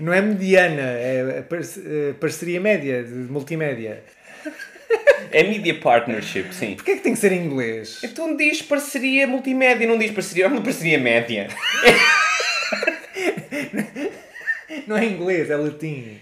Não 0.00 0.12
é 0.12 0.20
mediana, 0.20 0.82
é 0.82 1.42
par- 1.48 1.60
eh, 1.60 2.12
parceria 2.20 2.60
média 2.60 3.02
de 3.02 3.14
multimédia. 3.30 4.02
É 5.30 5.42
media 5.42 5.74
partnership, 5.78 6.52
sim. 6.54 6.74
Porquê 6.74 6.92
é 6.92 6.96
que 6.96 7.02
tem 7.02 7.12
que 7.12 7.18
ser 7.18 7.32
em 7.32 7.44
inglês? 7.44 8.00
Então 8.02 8.34
diz 8.36 8.62
parceria 8.62 9.26
multimédia, 9.26 9.86
não 9.86 9.98
diz 9.98 10.10
parceria, 10.10 10.44
é 10.44 10.48
uma 10.48 10.62
parceria 10.62 10.98
média. 10.98 11.48
Não 14.86 14.96
é 14.96 15.04
inglês, 15.04 15.50
é 15.50 15.56
latim. 15.56 16.18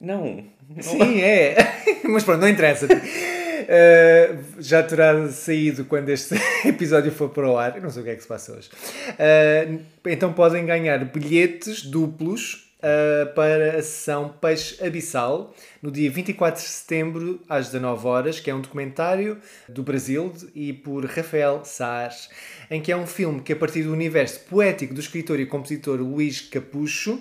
Não. 0.00 0.44
não 0.68 0.82
Sim, 0.82 1.20
é. 1.20 1.56
Mas 2.04 2.24
pronto, 2.24 2.40
não 2.40 2.48
interessa. 2.48 2.86
Uh, 3.66 4.62
já 4.62 4.80
terá 4.80 5.26
saído 5.28 5.86
quando 5.86 6.08
este 6.10 6.36
episódio 6.64 7.10
for 7.10 7.30
para 7.30 7.50
o 7.50 7.58
ar. 7.58 7.74
Eu 7.74 7.82
não 7.82 7.90
sei 7.90 8.02
o 8.02 8.04
que 8.04 8.10
é 8.12 8.14
que 8.14 8.22
se 8.22 8.28
passa 8.28 8.52
hoje. 8.52 8.68
Uh, 9.10 9.80
então 10.06 10.32
podem 10.32 10.64
ganhar 10.64 10.98
bilhetes 11.06 11.82
duplos 11.82 12.65
uh, 12.78 13.34
para 13.34 13.76
a 13.78 13.82
sessão 13.82 14.28
Peixe 14.28 14.84
Abissal 14.84 15.54
no 15.82 15.90
dia 15.90 16.10
24 16.10 16.62
de 16.62 16.68
setembro 16.68 17.40
às 17.48 17.66
19 17.66 18.06
horas, 18.06 18.40
que 18.40 18.50
é 18.50 18.54
um 18.54 18.60
documentário 18.60 19.38
do 19.68 19.82
Brasil 19.82 20.32
e 20.54 20.72
por 20.72 21.04
Rafael 21.04 21.64
Saars, 21.64 22.28
em 22.70 22.80
que 22.80 22.92
é 22.92 22.96
um 22.96 23.06
filme 23.06 23.40
que 23.40 23.52
a 23.52 23.56
partir 23.56 23.82
do 23.82 23.92
universo 23.92 24.40
poético 24.40 24.94
do 24.94 25.00
escritor 25.00 25.40
e 25.40 25.46
compositor 25.46 26.00
Luís 26.00 26.40
Capucho 26.40 27.20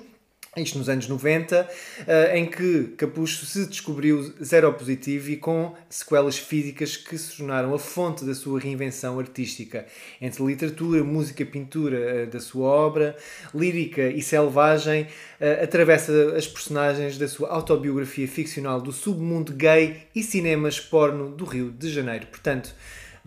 isto 0.58 0.78
nos 0.78 0.88
anos 0.88 1.08
90, 1.08 1.68
eh, 2.08 2.40
em 2.40 2.46
que 2.46 2.94
Capucho 2.98 3.46
se 3.46 3.66
descobriu 3.66 4.34
seropositivo 4.42 5.32
e 5.32 5.38
com 5.38 5.76
sequelas 5.90 6.38
físicas 6.38 6.96
que 6.96 7.18
se 7.18 7.38
tornaram 7.38 7.74
a 7.74 7.80
fonte 7.80 8.24
da 8.24 8.34
sua 8.34 8.60
reinvenção 8.60 9.20
artística. 9.20 9.86
Entre 10.22 10.44
literatura, 10.44 11.04
música, 11.04 11.46
pintura 11.46 11.98
eh, 11.98 12.26
da 12.26 12.40
sua 12.40 12.68
obra, 12.68 13.18
lírica 13.54 14.08
e 14.08 14.22
selvagem, 14.22 15.08
eh, 15.40 15.64
atravessa 15.64 16.36
as 16.36 16.48
personagens 16.48 17.18
da 17.18 17.28
sua 17.28 17.50
autobiografia 17.50 18.28
ficcional 18.28 18.80
do 18.80 18.92
submundo 18.92 19.54
gay 19.54 20.08
e 20.16 20.24
cinemas 20.24 20.80
porno 20.80 21.30
do 21.30 21.44
Rio 21.44 21.72
de 21.72 21.90
Janeiro. 21.90 22.28
Portanto, 22.28 22.74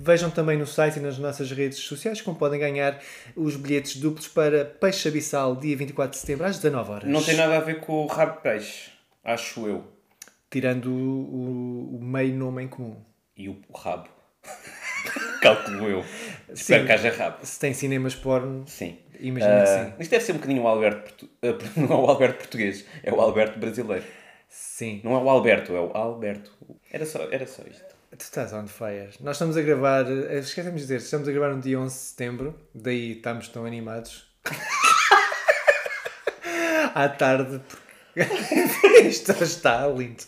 Vejam 0.01 0.31
também 0.31 0.57
no 0.57 0.65
site 0.67 0.99
e 0.99 1.01
nas 1.01 1.19
nossas 1.19 1.51
redes 1.51 1.79
sociais 1.79 2.21
como 2.21 2.39
podem 2.39 2.61
ganhar 2.61 3.01
os 3.35 3.57
bilhetes 3.57 3.97
duplos 3.97 4.29
para 4.29 4.65
Peixe 4.65 5.09
Abissal, 5.09 5.57
dia 5.57 5.77
24 5.77 6.13
de 6.13 6.19
setembro, 6.19 6.47
às 6.47 6.57
19 6.59 6.91
horas. 6.93 7.09
Não 7.11 7.21
tem 7.23 7.35
nada 7.35 7.57
a 7.57 7.61
ver 7.61 7.81
com 7.81 8.05
o 8.05 8.07
rabo 8.07 8.37
de 8.37 8.43
peixe, 8.43 8.91
acho 9.25 9.67
eu. 9.67 9.85
Tirando 10.51 10.87
o, 10.91 11.97
o- 11.97 12.01
meio 12.01 12.33
nome 12.35 12.63
em 12.63 12.69
comum. 12.69 12.97
E 13.37 13.49
o, 13.49 13.59
rabo. 13.77 14.09
Calculo 15.43 15.89
eu. 15.89 16.05
Espero 16.49 16.81
Sim. 16.83 16.87
que 16.87 16.93
haja 16.93 17.11
rabo. 17.11 17.39
Se 17.45 17.59
tem 17.59 17.75
cinemas 17.75 18.15
porno, 18.15 18.65
Sim. 18.67 18.99
imagina 19.21 19.63
que 19.65 19.69
Ah, 19.71 19.85
sim. 19.85 19.93
isto 19.99 20.11
deve 20.11 20.25
ser 20.25 20.33
um 20.33 20.37
bocadinho 20.37 20.63
o 20.63 20.69
Alberto, 20.69 21.03
portu- 21.03 21.29
ah, 21.43 21.59
não 21.81 21.93
é 21.93 21.95
o 22.01 22.07
Alberto 22.11 22.39
português, 22.39 22.85
é 23.03 23.13
o 23.13 23.21
Alberto 23.21 23.59
brasileiro. 23.59 24.05
Sim. 24.49 25.01
Não 25.05 25.13
é 25.15 25.19
o 25.19 25.29
Alberto, 25.29 25.75
é 25.75 25.81
o 25.81 25.91
Alberto. 25.97 26.53
Era 26.91 27.05
só, 27.05 27.21
era 27.31 27.47
só 27.47 27.63
isto. 27.71 27.88
Tu 28.11 28.23
estás 28.23 28.53
on 28.55 28.67
fire. 28.67 29.11
Nós 29.21 29.37
estamos 29.37 29.57
a 29.57 29.63
gravar, 29.63 30.11
eh, 30.11 30.39
esquecemos 30.39 30.81
de 30.81 30.87
dizer, 30.87 30.97
estamos 30.97 31.29
a 31.29 31.33
gravar 31.33 31.55
no 31.55 31.61
dia 31.61 31.79
11 31.79 31.95
de 31.95 32.01
setembro, 32.01 32.59
daí 32.75 33.13
estamos 33.13 33.49
tão 33.49 33.67
animados. 33.67 34.27
à 36.95 37.07
tarde, 37.09 37.61
isto 39.07 39.33
está 39.45 39.87
lindo. 39.89 40.25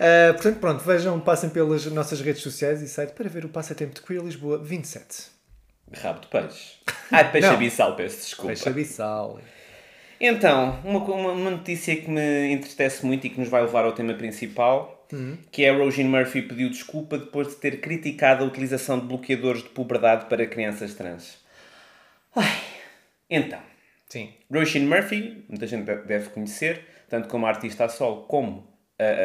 Ah, 0.00 0.32
portanto, 0.32 0.58
pronto, 0.58 0.82
vejam, 0.82 1.20
passem 1.20 1.50
pelas 1.50 1.84
nossas 1.86 2.20
redes 2.22 2.42
sociais 2.42 2.80
e 2.80 2.88
site 2.88 3.12
para 3.12 3.28
ver 3.28 3.44
o 3.44 3.50
passatempo 3.50 3.94
de 3.94 4.00
Queer 4.00 4.22
Lisboa 4.22 4.56
27. 4.58 5.26
Rabo 5.92 6.20
de 6.20 6.28
peixe. 6.28 6.76
Ah, 7.12 7.22
de 7.22 7.32
peixe 7.32 7.46
Não. 7.46 7.54
abissal, 7.54 7.94
peço 7.94 8.16
desculpa. 8.22 8.48
Peixe 8.48 8.68
abissal. 8.68 9.38
Então, 10.18 10.80
uma, 10.82 10.98
uma, 11.00 11.32
uma 11.32 11.50
notícia 11.50 11.94
que 11.96 12.08
me 12.10 12.52
entristece 12.52 13.04
muito 13.04 13.26
e 13.26 13.30
que 13.30 13.38
nos 13.38 13.50
vai 13.50 13.60
levar 13.62 13.84
ao 13.84 13.92
tema 13.92 14.14
principal, 14.14 14.99
que 15.50 15.64
é 15.64 15.70
a 15.70 15.74
Roisin 15.76 16.04
Murphy 16.04 16.42
pediu 16.42 16.68
desculpa 16.70 17.18
depois 17.18 17.48
de 17.48 17.56
ter 17.56 17.80
criticado 17.80 18.44
a 18.44 18.46
utilização 18.46 18.98
de 18.98 19.06
bloqueadores 19.06 19.62
de 19.62 19.68
puberdade 19.70 20.26
para 20.26 20.46
crianças 20.46 20.94
trans. 20.94 21.38
Ai, 22.34 22.60
então, 23.28 23.60
Sim. 24.08 24.32
Roisin 24.52 24.86
Murphy, 24.86 25.44
muita 25.48 25.66
gente 25.66 25.84
de- 25.84 26.02
deve 26.06 26.30
conhecer, 26.30 26.84
tanto 27.08 27.28
como 27.28 27.46
artista 27.46 27.84
a 27.84 27.88
solo, 27.88 28.22
como 28.22 28.68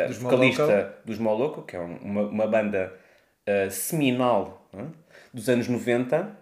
Dos 0.08 0.18
vocalista 0.18 0.65
Moloko. 0.65 0.94
dos 1.06 1.20
Moloko, 1.20 1.62
que 1.63 1.75
é 1.75 1.80
um- 1.80 1.98
uma, 1.98 2.22
uma 2.24 2.48
banda 2.48 2.94
ah, 3.48 3.70
seminal 3.70 4.68
hã, 4.74 4.88
dos 5.34 5.50
anos 5.50 5.68
90. 5.68 6.36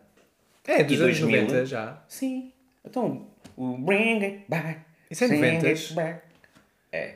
É, 0.67 0.83
dos 0.83 1.01
anos 1.01 1.19
2000? 1.19 1.41
90 1.41 1.65
já. 1.65 2.01
Sim, 2.07 2.53
então, 2.85 3.27
o 3.57 3.77
Bring 3.77 4.23
It 4.23 4.45
Back. 4.47 4.79
Isso 5.11 5.23
é 5.25 5.27
bring 5.27 5.41
90s? 5.59 5.65
it 5.67 5.93
back. 5.95 6.21
É. 6.91 7.15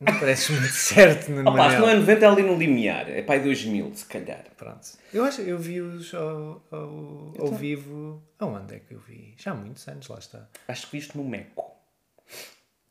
Não 0.00 0.18
parece 0.18 0.52
muito 0.52 0.72
certo, 0.72 1.30
Nuno 1.30 1.50
Opa, 1.50 1.70
se 1.70 1.76
não 1.76 1.88
é 1.88 1.94
Manel. 1.94 2.00
90 2.00 2.24
é 2.24 2.28
ali 2.28 2.42
no 2.42 2.58
limiar. 2.58 3.10
É 3.10 3.22
pai 3.22 3.40
2000, 3.40 3.94
se 3.94 4.06
calhar. 4.06 4.44
Pronto. 4.56 4.86
Eu 5.12 5.24
acho 5.24 5.40
eu 5.42 5.58
vi-os 5.58 6.12
ao, 6.14 6.62
ao, 6.70 7.34
ao 7.38 7.52
vivo. 7.52 8.22
Aonde 8.38 8.74
é 8.74 8.78
que 8.80 8.92
eu 8.92 8.98
vi? 8.98 9.34
Já 9.36 9.52
há 9.52 9.54
muitos 9.54 9.86
anos, 9.88 10.08
lá 10.08 10.18
está. 10.18 10.48
Acho 10.66 10.86
que 10.86 10.96
viste 10.98 11.16
no 11.16 11.24
Meco. 11.24 11.72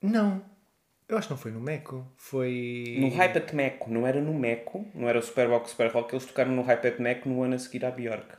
Não. 0.02 0.42
Eu 1.08 1.18
acho 1.18 1.28
que 1.28 1.34
não 1.34 1.38
foi 1.38 1.52
no 1.52 1.60
Meco. 1.60 2.08
Foi. 2.16 2.98
No 3.00 3.10
Hype 3.10 3.38
at 3.38 3.54
Meco. 3.54 3.92
Não 3.92 4.08
era 4.08 4.22
no 4.22 4.34
Meco. 4.34 4.86
Não 4.96 5.08
era 5.08 5.20
o 5.20 5.22
Superbox 5.22 5.72
Super 5.72 5.92
Rock. 5.92 6.14
Eles 6.14 6.26
tocaram 6.26 6.52
no 6.52 6.62
Hype 6.64 6.88
at 6.88 7.00
Meco 7.00 7.30
no 7.30 7.44
ano 7.44 7.56
a 7.56 7.60
seguir 7.60 7.86
à 7.86 7.92
Bjork. 7.92 8.36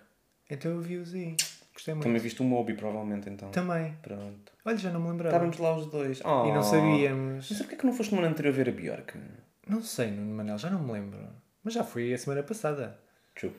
Então 0.51 0.73
eu 0.73 0.81
vi-os 0.81 1.15
aí. 1.15 1.37
Gostei 1.75 1.93
muito. 1.93 2.05
Também 2.05 2.21
viste 2.21 2.41
o 2.41 2.45
Moby, 2.45 2.75
provavelmente, 2.75 3.29
então. 3.29 3.51
Também. 3.51 3.97
Pronto. 4.01 4.53
Olha, 4.65 4.77
já 4.77 4.91
não 4.91 5.01
me 5.01 5.09
lembrava. 5.09 5.35
Estávamos 5.35 5.59
lá 5.59 5.77
os 5.77 5.87
dois. 5.87 6.21
Oh. 6.25 6.47
E 6.47 6.53
não 6.53 6.63
sabíamos. 6.63 7.49
Mas 7.51 7.59
porquê 7.59 7.77
que 7.77 7.85
não 7.85 7.93
foste 7.93 8.15
no 8.15 8.21
ano 8.21 8.29
anterior 8.29 8.53
ver 8.55 8.69
a 8.69 8.73
Bjork? 8.73 9.19
Não 9.69 9.83
sei, 9.83 10.11
Nuno 10.11 10.35
Manel, 10.35 10.57
já 10.57 10.71
não 10.71 10.79
me 10.81 10.93
lembro. 10.93 11.19
Mas 11.65 11.75
já 11.75 11.83
fui 11.83 12.15
a 12.15 12.19
semana 12.19 12.43
passada. 12.43 12.97
True. 13.35 13.53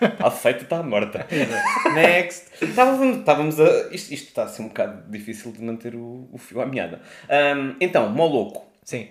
Está 0.00 0.30
feita, 0.32 0.62
está 0.62 0.82
morta. 0.82 1.26
Next! 1.94 2.64
Estávamos, 2.64 3.18
estávamos 3.18 3.60
a. 3.60 3.94
Isto, 3.94 4.14
isto 4.14 4.28
está 4.28 4.44
a 4.44 4.48
ser 4.48 4.62
um 4.62 4.68
bocado 4.68 5.10
difícil 5.10 5.52
de 5.52 5.62
manter 5.62 5.94
o, 5.94 6.28
o 6.32 6.38
fio 6.38 6.62
à 6.62 6.66
meada. 6.66 7.02
Ahm, 7.28 7.76
então, 7.80 8.08
Moloco. 8.08 8.64
Sim. 8.82 9.08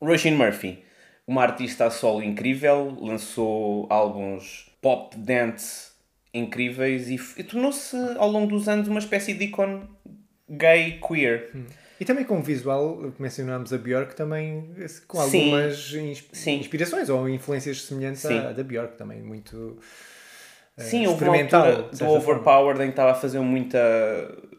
Roisin 0.00 0.32
Murphy, 0.32 0.84
uma 1.26 1.42
artista 1.42 1.86
a 1.86 1.90
solo 1.90 2.22
incrível, 2.22 2.96
lançou 3.00 3.86
álbuns 3.90 4.70
pop 4.80 5.14
dance 5.18 5.89
incríveis 6.32 7.08
e, 7.08 7.18
e 7.36 7.44
tornou-se 7.44 7.96
ao 8.16 8.28
longo 8.30 8.46
dos 8.48 8.68
anos 8.68 8.88
uma 8.88 8.98
espécie 9.00 9.34
de 9.34 9.44
ícone 9.44 9.82
gay 10.48 11.00
queer. 11.06 11.50
E 12.00 12.04
também 12.04 12.24
com 12.24 12.38
o 12.38 12.42
visual, 12.42 13.12
mencionámos 13.18 13.72
a 13.72 13.78
Björk, 13.78 14.16
também 14.16 14.70
com 15.06 15.18
Sim. 15.20 15.52
algumas 15.52 15.92
ins- 15.92 16.24
Sim. 16.32 16.58
inspirações 16.58 17.08
ou 17.10 17.28
influências 17.28 17.82
semelhantes 17.82 18.22
Sim. 18.22 18.38
à 18.38 18.52
da 18.52 18.62
Björk 18.64 18.96
também, 18.96 19.20
muito 19.22 19.76
eh, 20.78 20.82
Sim, 20.82 21.06
houve 21.06 21.24
uma 21.24 21.36
experimental. 21.36 21.66
altura 21.66 21.82
de 21.84 21.90
do 21.90 21.98
forma. 21.98 22.16
Overpowered 22.18 22.80
em 22.82 22.86
que 22.86 22.90
estava 22.92 23.10
a 23.10 23.14
fazer 23.14 23.38
muita, 23.40 23.78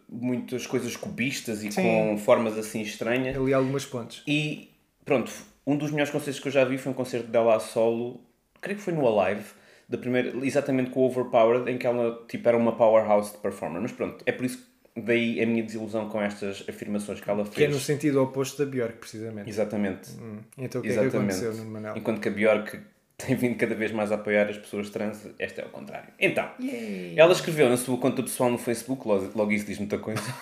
muitas 0.08 0.68
coisas 0.68 0.96
cubistas 0.96 1.64
e 1.64 1.72
Sim. 1.72 1.82
com 1.82 2.18
formas 2.20 2.56
assim 2.58 2.82
estranhas. 2.82 3.36
Ali 3.36 3.54
algumas 3.56 3.86
pontes. 3.86 4.22
E 4.28 4.70
pronto, 5.04 5.32
um 5.66 5.76
dos 5.76 5.90
melhores 5.90 6.12
concertos 6.12 6.40
que 6.40 6.48
eu 6.48 6.52
já 6.52 6.64
vi 6.64 6.78
foi 6.78 6.92
um 6.92 6.96
concerto 6.96 7.28
dela 7.28 7.56
a 7.56 7.60
solo, 7.60 8.22
creio 8.62 8.78
que 8.78 8.84
foi 8.84 8.94
no 8.94 9.08
Alive, 9.20 9.46
da 9.92 9.98
primeira, 9.98 10.34
exatamente 10.46 10.90
com 10.90 11.02
o 11.02 11.06
Overpowered, 11.06 11.70
em 11.70 11.78
que 11.78 11.86
ela 11.86 12.24
tipo, 12.28 12.48
era 12.48 12.58
uma 12.58 12.72
powerhouse 12.76 13.34
de 13.34 13.38
performer. 13.40 13.82
Mas 13.82 13.92
pronto, 13.92 14.24
é 14.26 14.32
por 14.32 14.46
isso 14.46 14.58
que 14.96 15.02
daí 15.02 15.42
a 15.42 15.46
minha 15.46 15.62
desilusão 15.64 16.08
com 16.08 16.22
estas 16.22 16.64
afirmações 16.68 17.20
que 17.20 17.30
ela 17.30 17.44
fez. 17.44 17.56
Que 17.56 17.64
é 17.66 17.68
no 17.68 17.80
sentido 17.80 18.24
oposto 18.24 18.64
da 18.64 18.72
Björk, 18.72 18.98
precisamente. 18.98 19.50
Exatamente. 19.50 20.12
Hum. 20.12 20.38
Então 20.58 20.80
o 20.80 20.84
que 20.84 20.90
é 20.90 20.94
que 20.94 21.00
Exatamente. 21.00 21.34
aconteceu, 21.34 21.54
Nuno 21.54 21.72
Manel? 21.72 21.98
Enquanto 21.98 22.22
que 22.22 22.30
a 22.30 22.32
Björk 22.32 22.80
tem 23.18 23.36
vindo 23.36 23.58
cada 23.58 23.76
vez 23.76 23.92
mais 23.92 24.12
a 24.12 24.16
apoiar 24.16 24.50
as 24.50 24.58
pessoas 24.58 24.90
trans, 24.90 25.28
esta 25.38 25.62
é 25.62 25.66
o 25.66 25.70
contrário. 25.70 26.10
Então, 26.18 26.50
ela 27.16 27.34
escreveu 27.34 27.70
na 27.70 27.78
sua 27.78 27.98
conta 27.98 28.24
pessoal 28.24 28.50
no 28.50 28.58
Facebook, 28.58 29.08
logo, 29.08 29.30
logo 29.36 29.52
isso 29.52 29.66
diz 29.66 29.78
muita 29.78 29.98
coisa. 29.98 30.22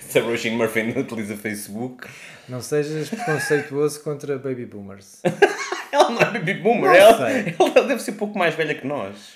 Se 0.00 0.18
a 0.18 0.22
Roisin 0.22 0.50
Murphy 0.50 0.82
não 0.84 1.02
utiliza 1.02 1.36
Facebook, 1.36 2.06
Não 2.48 2.60
sejas 2.60 3.08
preconceituoso 3.08 4.00
contra 4.02 4.38
baby 4.38 4.64
boomers. 4.66 5.20
ela 5.96 6.10
não 6.10 6.20
é 6.20 6.24
baby 6.26 6.54
boomer, 6.54 6.90
Não 6.90 6.94
ela, 6.94 7.26
sei. 7.28 7.54
ela 7.58 7.86
deve 7.86 8.00
ser 8.02 8.12
um 8.12 8.16
pouco 8.16 8.38
mais 8.38 8.54
velha 8.54 8.74
que 8.74 8.86
nós. 8.86 9.34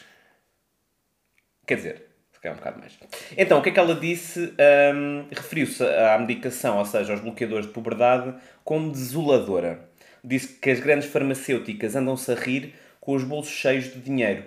Quer 1.66 1.76
dizer, 1.76 2.06
se 2.32 2.40
calhar 2.40 2.56
um 2.56 2.58
bocado 2.58 2.78
mais. 2.80 2.98
Então, 3.36 3.58
o 3.58 3.62
que 3.62 3.68
é 3.68 3.72
que 3.72 3.78
ela 3.78 3.94
disse? 3.94 4.54
Hum, 4.94 5.26
Referiu-se 5.30 5.82
à 5.84 6.18
medicação, 6.18 6.78
ou 6.78 6.84
seja, 6.84 7.12
aos 7.12 7.20
bloqueadores 7.20 7.66
de 7.66 7.72
puberdade, 7.72 8.34
como 8.64 8.90
desoladora. 8.90 9.88
Disse 10.24 10.48
que 10.54 10.70
as 10.70 10.80
grandes 10.80 11.08
farmacêuticas 11.08 11.94
andam-se 11.94 12.30
a 12.32 12.34
rir 12.34 12.74
com 13.00 13.12
os 13.14 13.22
bolsos 13.22 13.52
cheios 13.52 13.84
de 13.84 14.00
dinheiro. 14.00 14.44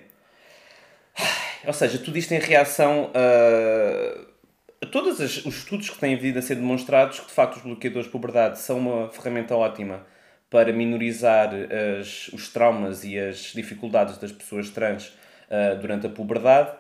Ou 1.66 1.74
seja, 1.74 1.98
tudo 2.00 2.18
isto 2.18 2.34
em 2.34 2.40
reação 2.40 3.12
a, 3.14 4.86
todos 4.88 5.20
os 5.20 5.46
estudos 5.46 5.90
que 5.90 5.98
têm 5.98 6.16
vindo 6.18 6.40
a 6.40 6.42
ser 6.42 6.56
demonstrados 6.56 7.20
que 7.20 7.28
de 7.28 7.34
facto 7.34 7.58
os 7.58 7.62
bloqueadores 7.64 8.06
de 8.06 8.12
puberdade 8.12 8.60
são 8.60 8.78
uma 8.78 9.10
ferramenta 9.10 9.56
ótima 9.56 10.06
para 10.50 10.74
minorizar 10.74 11.52
as, 12.00 12.28
os 12.30 12.50
traumas 12.50 13.04
e 13.04 13.18
as 13.18 13.54
dificuldades 13.54 14.18
das 14.18 14.32
pessoas 14.32 14.70
trans 14.70 15.08
uh, 15.50 15.80
durante 15.80 16.08
a 16.08 16.10
puberdade 16.10 16.72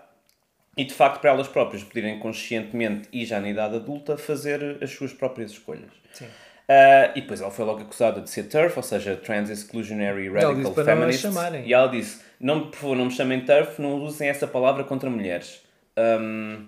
e 0.75 0.85
de 0.85 0.93
facto 0.93 1.19
para 1.19 1.31
elas 1.31 1.47
próprias 1.47 1.83
poderem 1.83 2.19
conscientemente 2.19 3.07
e 3.11 3.25
já 3.25 3.39
na 3.39 3.49
idade 3.49 3.75
adulta 3.75 4.17
fazer 4.17 4.77
as 4.81 4.91
suas 4.91 5.13
próprias 5.13 5.51
escolhas. 5.51 5.91
Sim. 6.13 6.25
Uh, 6.25 7.11
e 7.15 7.21
depois 7.21 7.41
ela 7.41 7.49
foi 7.49 7.65
logo 7.65 7.81
acusada 7.81 8.21
de 8.21 8.29
ser 8.29 8.43
TERF, 8.43 8.77
ou 8.77 8.83
seja, 8.83 9.15
Trans 9.15 9.49
Exclusionary 9.49 10.29
Radical 10.29 10.55
disse 10.55 10.71
para 10.71 10.95
não 10.95 11.07
a 11.07 11.11
Feminist. 11.11 11.67
E 11.67 11.73
ela 11.73 11.87
disse: 11.87 12.21
não, 12.39 12.69
por 12.69 12.77
favor, 12.77 12.95
não 12.95 13.05
me 13.05 13.11
chamem 13.11 13.41
TERF, 13.41 13.81
não 13.81 13.95
usem 13.95 14.29
essa 14.29 14.47
palavra 14.47 14.83
contra 14.83 15.09
mulheres. 15.09 15.63
Um, 15.97 16.67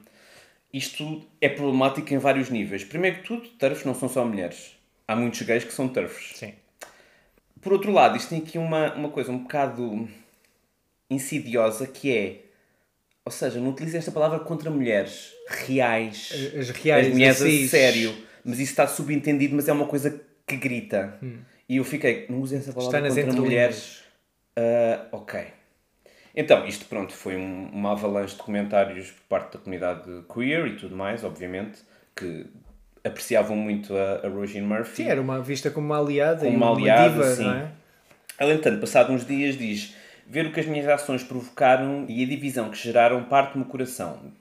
isto 0.73 1.23
é 1.39 1.47
problemático 1.47 2.11
em 2.13 2.17
vários 2.17 2.49
níveis. 2.49 2.83
Primeiro 2.83 3.17
que 3.17 3.23
tudo, 3.23 3.47
TERFs 3.47 3.85
não 3.85 3.93
são 3.93 4.09
só 4.09 4.25
mulheres. 4.25 4.75
Há 5.07 5.15
muitos 5.15 5.43
gays 5.43 5.63
que 5.63 5.73
são 5.73 5.87
TERFs. 5.87 6.35
Sim. 6.35 6.53
Por 7.61 7.71
outro 7.73 7.91
lado, 7.91 8.17
isto 8.17 8.29
tem 8.29 8.39
aqui 8.39 8.57
uma, 8.57 8.93
uma 8.95 9.09
coisa 9.09 9.31
um 9.31 9.39
bocado 9.39 10.07
insidiosa 11.09 11.87
que 11.87 12.15
é. 12.15 12.41
Ou 13.23 13.31
seja, 13.31 13.59
não 13.59 13.69
utilize 13.69 13.95
esta 13.97 14.11
palavra 14.11 14.39
contra 14.39 14.69
mulheres 14.71 15.31
reais. 15.47 16.31
As 16.57 16.69
reais, 16.71 17.07
As 17.07 17.13
mulheres 17.13 17.41
a 17.41 17.67
sério. 17.69 18.15
Mas 18.43 18.59
isso 18.59 18.71
está 18.71 18.87
subentendido, 18.87 19.55
mas 19.55 19.67
é 19.69 19.73
uma 19.73 19.85
coisa 19.85 20.19
que 20.47 20.55
grita. 20.57 21.19
E 21.69 21.77
eu 21.77 21.83
fiquei, 21.83 22.25
não 22.29 22.41
usem 22.41 22.57
essa 22.57 22.73
palavra 22.73 22.91
contra 23.09 23.41
mulheres. 23.45 24.03
Ah, 24.55 25.05
ok. 25.11 25.41
Então, 26.35 26.65
isto 26.65 26.85
pronto, 26.85 27.13
foi 27.13 27.35
um- 27.35 27.69
uma 27.71 27.91
avalanche 27.91 28.35
de 28.35 28.41
comentários 28.41 29.11
por 29.11 29.21
parte 29.29 29.53
da 29.53 29.59
comunidade 29.59 30.09
queer 30.33 30.65
e 30.67 30.75
tudo 30.77 30.95
mais, 30.95 31.23
obviamente, 31.23 31.79
que 32.15 32.45
apreciavam 33.03 33.55
muito 33.55 33.95
a, 33.95 34.25
a 34.25 34.29
Roisin 34.29 34.61
Murphy. 34.61 35.03
Sim, 35.03 35.09
era 35.09 35.21
uma 35.21 35.41
vista 35.41 35.69
como 35.71 35.87
uma 35.87 35.99
aliada 35.99 36.39
Como 36.45 36.51
e 36.51 36.55
uma 36.55 36.71
uma, 36.71 36.77
aliada, 36.79 37.09
diva, 37.13 37.35
sim. 37.35 37.43
não 37.43 37.53
é? 37.53 37.71
Ela, 38.37 38.53
entanto, 38.53 38.79
passado 38.79 39.11
uns 39.13 39.25
dias, 39.25 39.57
diz: 39.57 39.95
Ver 40.27 40.45
o 40.47 40.51
que 40.51 40.59
as 40.59 40.65
minhas 40.65 40.87
ações 40.87 41.23
provocaram 41.23 42.05
e 42.07 42.23
a 42.23 42.27
divisão 42.27 42.69
que 42.69 42.77
geraram 42.77 43.23
parte-me 43.25 43.63
o 43.63 43.67
coração. 43.67 44.31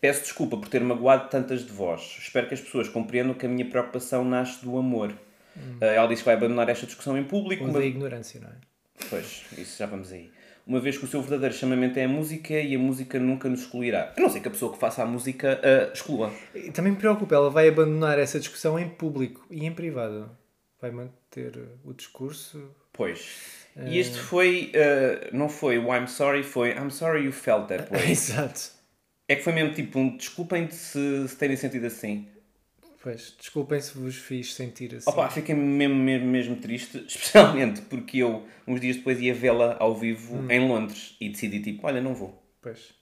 Peço 0.00 0.22
desculpa 0.22 0.56
por 0.56 0.68
ter 0.68 0.80
magoado 0.80 1.28
tantas 1.28 1.64
de 1.64 1.70
vós. 1.72 2.16
Espero 2.18 2.48
que 2.48 2.54
as 2.54 2.60
pessoas 2.60 2.88
compreendam 2.88 3.34
que 3.34 3.46
a 3.46 3.48
minha 3.48 3.64
preocupação 3.64 4.24
nasce 4.24 4.64
do 4.64 4.76
amor. 4.76 5.12
Ah, 5.80 5.84
Ela 5.86 6.08
diz 6.08 6.18
que 6.20 6.24
vai 6.24 6.34
abandonar 6.34 6.68
esta 6.68 6.86
discussão 6.86 7.16
em 7.16 7.22
público. 7.22 7.62
Ou 7.64 7.70
uma- 7.70 7.78
da 7.78 7.84
ignorância, 7.86 8.40
não 8.40 8.48
é? 8.48 8.52
Pois, 9.08 9.44
isso 9.56 9.78
já 9.78 9.86
vamos 9.86 10.10
aí. 10.12 10.30
Uma 10.66 10.80
vez 10.80 10.96
que 10.96 11.04
o 11.04 11.08
seu 11.08 11.20
verdadeiro 11.20 11.54
chamamento 11.54 11.98
é 11.98 12.04
a 12.04 12.08
música 12.08 12.54
e 12.54 12.74
a 12.74 12.78
música 12.78 13.18
nunca 13.18 13.48
nos 13.48 13.62
excluirá. 13.62 14.12
A 14.16 14.20
não 14.20 14.30
ser 14.30 14.40
que 14.40 14.48
a 14.48 14.50
pessoa 14.50 14.72
que 14.72 14.78
faça 14.78 15.02
a 15.02 15.06
música 15.06 15.60
a 15.62 15.92
exclua. 15.92 16.32
Também 16.72 16.92
me 16.92 16.98
preocupa, 16.98 17.34
ela 17.34 17.50
vai 17.50 17.68
abandonar 17.68 18.18
essa 18.18 18.38
discussão 18.38 18.78
em 18.78 18.88
público 18.88 19.44
e 19.50 19.66
em 19.66 19.72
privado. 19.72 20.30
Vai 20.80 20.90
manter 20.90 21.56
uh, 21.56 21.88
o 21.88 21.92
discurso. 21.92 22.70
Pois. 22.92 23.62
E 23.76 23.98
este 23.98 24.18
foi, 24.18 24.70
ah, 24.74 25.30
não 25.32 25.48
foi 25.48 25.78
o 25.78 25.94
I'm 25.94 26.06
sorry, 26.06 26.42
foi 26.42 26.72
I'm 26.72 26.90
sorry 26.90 27.24
you 27.24 27.32
felt 27.32 27.68
that 27.68 27.90
way. 27.90 28.10
Exato. 28.12 28.70
É 29.28 29.34
que 29.34 29.42
foi 29.42 29.52
mesmo 29.52 29.72
tipo 29.72 29.98
um 29.98 30.16
desculpem 30.16 30.66
de 30.66 30.74
se, 30.74 31.28
se 31.28 31.36
terem 31.36 31.56
sentido 31.56 31.86
assim. 31.86 32.28
Pois, 33.02 33.34
desculpem 33.36 33.80
se 33.80 33.98
vos 33.98 34.14
fiz 34.14 34.54
sentir 34.54 34.94
assim. 34.94 35.10
Opa, 35.10 35.28
fiquei 35.28 35.56
mesmo, 35.56 35.96
mesmo, 35.96 36.26
mesmo 36.26 36.56
triste, 36.56 37.02
especialmente 37.08 37.82
porque 37.82 38.18
eu, 38.18 38.46
uns 38.66 38.80
dias 38.80 38.96
depois, 38.96 39.20
ia 39.20 39.34
vê-la 39.34 39.76
ao 39.80 39.94
vivo 39.96 40.50
em 40.50 40.68
Londres 40.68 41.16
e 41.20 41.28
decidi 41.28 41.60
tipo, 41.60 41.84
olha, 41.86 42.00
não 42.00 42.14
vou. 42.14 42.40
Pois. 42.62 42.94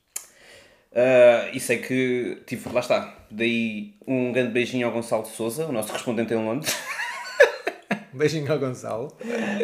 Ah, 0.95 1.51
e 1.53 1.61
sei 1.61 1.79
que, 1.79 2.43
tipo, 2.47 2.73
lá 2.73 2.81
está. 2.81 3.27
Daí 3.31 3.95
um 4.07 4.33
grande 4.33 4.53
beijinho 4.53 4.87
ao 4.87 4.93
Gonçalo 4.93 5.23
de 5.23 5.31
Souza, 5.31 5.67
o 5.67 5.73
nosso 5.73 5.89
correspondente 5.89 6.33
em 6.33 6.37
Londres, 6.37 6.75
Um 8.13 8.17
Beijinho 8.19 8.51
ao 8.51 8.59
Gonçalo. 8.59 9.17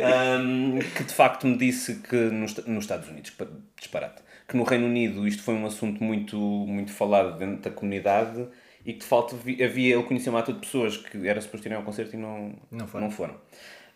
ahm, 0.05 0.79
que 0.97 1.03
de 1.03 1.15
facto 1.15 1.47
me 1.47 1.57
disse 1.57 1.97
que 1.97 2.15
nos, 2.15 2.55
nos 2.67 2.85
Estados 2.85 3.09
Unidos, 3.09 3.33
disparate, 3.79 4.23
que 4.47 4.57
no 4.57 4.65
Reino 4.65 4.87
Unido 4.87 5.27
isto 5.27 5.43
foi 5.43 5.55
um 5.55 5.67
assunto 5.67 6.05
muito, 6.05 6.37
muito 6.39 6.93
falado 6.93 7.39
dentro 7.39 7.63
da 7.63 7.71
comunidade 7.71 8.47
e 8.87 8.93
que 8.95 9.01
de 9.01 9.05
facto 9.05 9.37
vi- 9.37 9.63
havia, 9.63 9.95
ele 9.97 10.05
conhecia 10.05 10.31
uma 10.31 10.39
ato 10.39 10.53
de 10.53 10.61
pessoas 10.61 10.97
que 10.97 11.27
era 11.29 11.41
suposto 11.41 11.67
irem 11.67 11.77
ao 11.77 11.85
concerto 11.85 12.15
e 12.15 12.19
não, 12.19 12.55
Não 12.71 12.87
foram. 12.87 13.11
foram. 13.11 13.41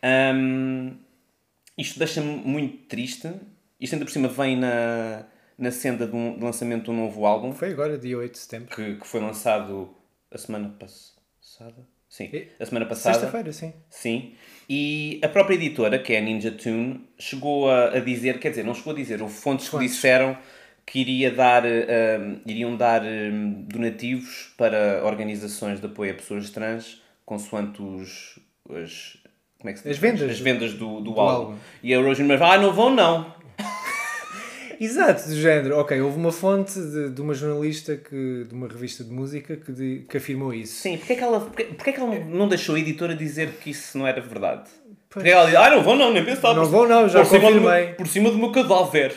Ahm, 0.02 0.97
isto 1.78 1.99
deixa-me 1.99 2.37
muito 2.44 2.87
triste. 2.88 3.30
Isto 3.80 3.94
ainda 3.94 4.04
por 4.04 4.11
cima 4.12 4.28
vem 4.28 4.56
na, 4.56 5.25
na 5.57 5.70
senda 5.70 6.07
de 6.07 6.14
um- 6.14 6.37
de 6.37 6.44
lançamento 6.44 6.85
de 6.85 6.90
um 6.90 6.96
novo 6.96 7.24
álbum 7.24 7.53
Foi 7.53 7.70
agora, 7.70 7.96
dia 7.96 8.18
8 8.18 8.33
de 8.33 8.38
setembro. 8.38 8.74
que, 8.74 8.96
que 8.96 9.07
foi 9.07 9.20
lançado 9.20 9.94
a 10.31 10.37
semana 10.38 10.68
passada. 10.79 11.87
Sim, 12.09 12.24
E- 12.33 12.48
a 12.59 12.66
semana 12.66 12.87
passada. 12.87 13.14
Sexta-feira, 13.14 13.53
sim. 13.53 13.72
Sim. 13.88 14.35
E 14.68 15.20
a 15.22 15.29
própria 15.29 15.55
editora, 15.55 15.98
que 15.98 16.12
é 16.12 16.18
a 16.18 16.20
Ninja 16.20 16.50
Tune, 16.50 17.09
chegou 17.18 17.70
a, 17.70 17.90
a 17.96 18.00
dizer, 18.00 18.40
quer 18.40 18.50
dizer, 18.50 18.64
não 18.64 18.74
chegou 18.74 18.92
a 18.92 18.96
dizer, 18.96 19.22
houve 19.22 19.35
fontes 19.35 19.66
que 19.66 19.70
Fontes. 19.70 19.92
disseram 19.92 20.37
que 20.90 20.98
iria 20.98 21.31
dar, 21.31 21.62
hum, 21.64 22.40
iriam 22.44 22.74
dar 22.76 23.03
hum, 23.05 23.64
donativos 23.68 24.53
para 24.59 25.03
organizações 25.05 25.79
de 25.79 25.87
apoio 25.87 26.11
a 26.11 26.14
pessoas 26.14 26.50
trans, 26.50 27.00
consoante 27.24 27.81
os, 27.81 28.40
as, 28.74 29.16
como 29.59 29.70
é 29.70 29.72
que 29.72 29.79
se 29.79 29.85
diz? 29.88 29.92
As 29.96 29.98
vendas. 29.98 30.31
As 30.33 30.40
vendas 30.40 30.72
do, 30.74 31.00
do, 31.00 31.12
Do 31.12 31.20
álbum. 31.20 31.46
álbum. 31.53 31.57
E 31.81 31.94
a 31.94 31.98
Rosemary 32.00 32.40
Murphy, 32.40 32.55
ah, 32.55 32.59
não 32.59 32.72
vão 32.72 32.92
não. 32.92 33.33
Exato, 34.81 35.29
do 35.29 35.37
género. 35.37 35.79
Ok, 35.79 36.00
houve 36.00 36.16
uma 36.16 36.33
fonte 36.33 36.72
de, 36.81 37.11
de 37.11 37.20
uma 37.20 37.35
jornalista 37.35 37.96
que, 37.96 38.46
de 38.48 38.55
uma 38.55 38.66
revista 38.66 39.05
de 39.05 39.11
música 39.12 39.57
que, 39.57 39.70
de- 39.72 40.07
que 40.09 40.16
afirmou 40.16 40.55
isso. 40.55 40.81
Sim, 40.81 40.96
porque 40.96 41.12
é 41.12 41.16
que 41.16 41.22
ela, 41.22 41.38
porque, 41.40 41.64
porque 41.64 41.90
é 41.90 41.92
que 41.92 42.00
ela 42.00 42.18
não 42.24 42.48
deixou 42.48 42.74
a 42.74 42.81
editora 42.81 43.14
dizer 43.14 43.50
que 43.62 43.70
isso 43.70 43.98
não 43.98 44.07
era 44.07 44.20
verdade? 44.22 44.70
Porque 45.11 45.29
ela 45.29 45.44
diz, 45.46 45.55
ah, 45.57 45.70
não 45.70 45.83
vão 45.83 45.96
não, 45.96 46.12
nem 46.12 46.24
pensar. 46.24 46.55
Não 46.55 46.62
por- 46.62 46.70
vou 46.70 46.88
não, 46.88 47.09
já 47.09 47.20
por 47.20 47.26
cima 47.29 47.40
do 47.53 47.61
confirmei. 47.61 47.87
Por 47.94 48.07
cima 48.09 48.31
do 48.31 48.38
meu 48.38 48.50
cadáver. 48.53 49.12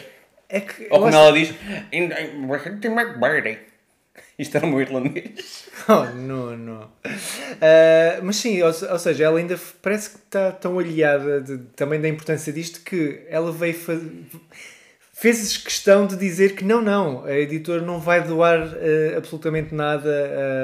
É 0.53 0.61
que. 0.61 0.83
Ou 0.83 0.89
como 0.89 1.07
acho- 1.07 1.17
ela 1.17 1.31
diz. 1.33 1.53
Isto 4.37 4.57
era 4.57 4.65
o 4.65 4.69
meu 4.69 4.81
irlandês. 4.81 5.63
Oh, 5.89 6.05
não, 6.15 6.55
não. 6.55 6.91
Ah, 7.61 8.19
mas 8.23 8.37
sim, 8.37 8.61
ou, 8.61 8.67
ou 8.69 8.99
seja, 8.99 9.25
ela 9.25 9.37
ainda 9.37 9.59
parece 9.81 10.11
que 10.11 10.15
está 10.17 10.49
tão 10.49 10.79
aliada 10.79 11.41
de- 11.41 11.57
também 11.75 11.99
da 11.99 12.07
importância 12.07 12.53
disto 12.53 12.79
que 12.85 13.21
ela 13.27 13.51
veio 13.51 13.73
fazer. 13.73 14.09
Fez 15.11 15.57
questão 15.57 16.07
de 16.07 16.15
dizer 16.15 16.55
que 16.55 16.63
não, 16.63 16.81
não, 16.81 17.25
a 17.25 17.33
editora 17.37 17.81
não 17.81 17.99
vai 17.99 18.23
doar 18.23 18.61
ah, 18.61 19.17
absolutamente 19.17 19.75
nada 19.75 20.09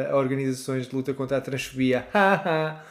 ah, 0.10 0.14
a 0.14 0.16
organizações 0.16 0.88
de 0.88 0.96
luta 0.96 1.14
contra 1.14 1.38
a 1.38 1.42
transfobia. 1.42 2.08
Ah, 2.14 2.82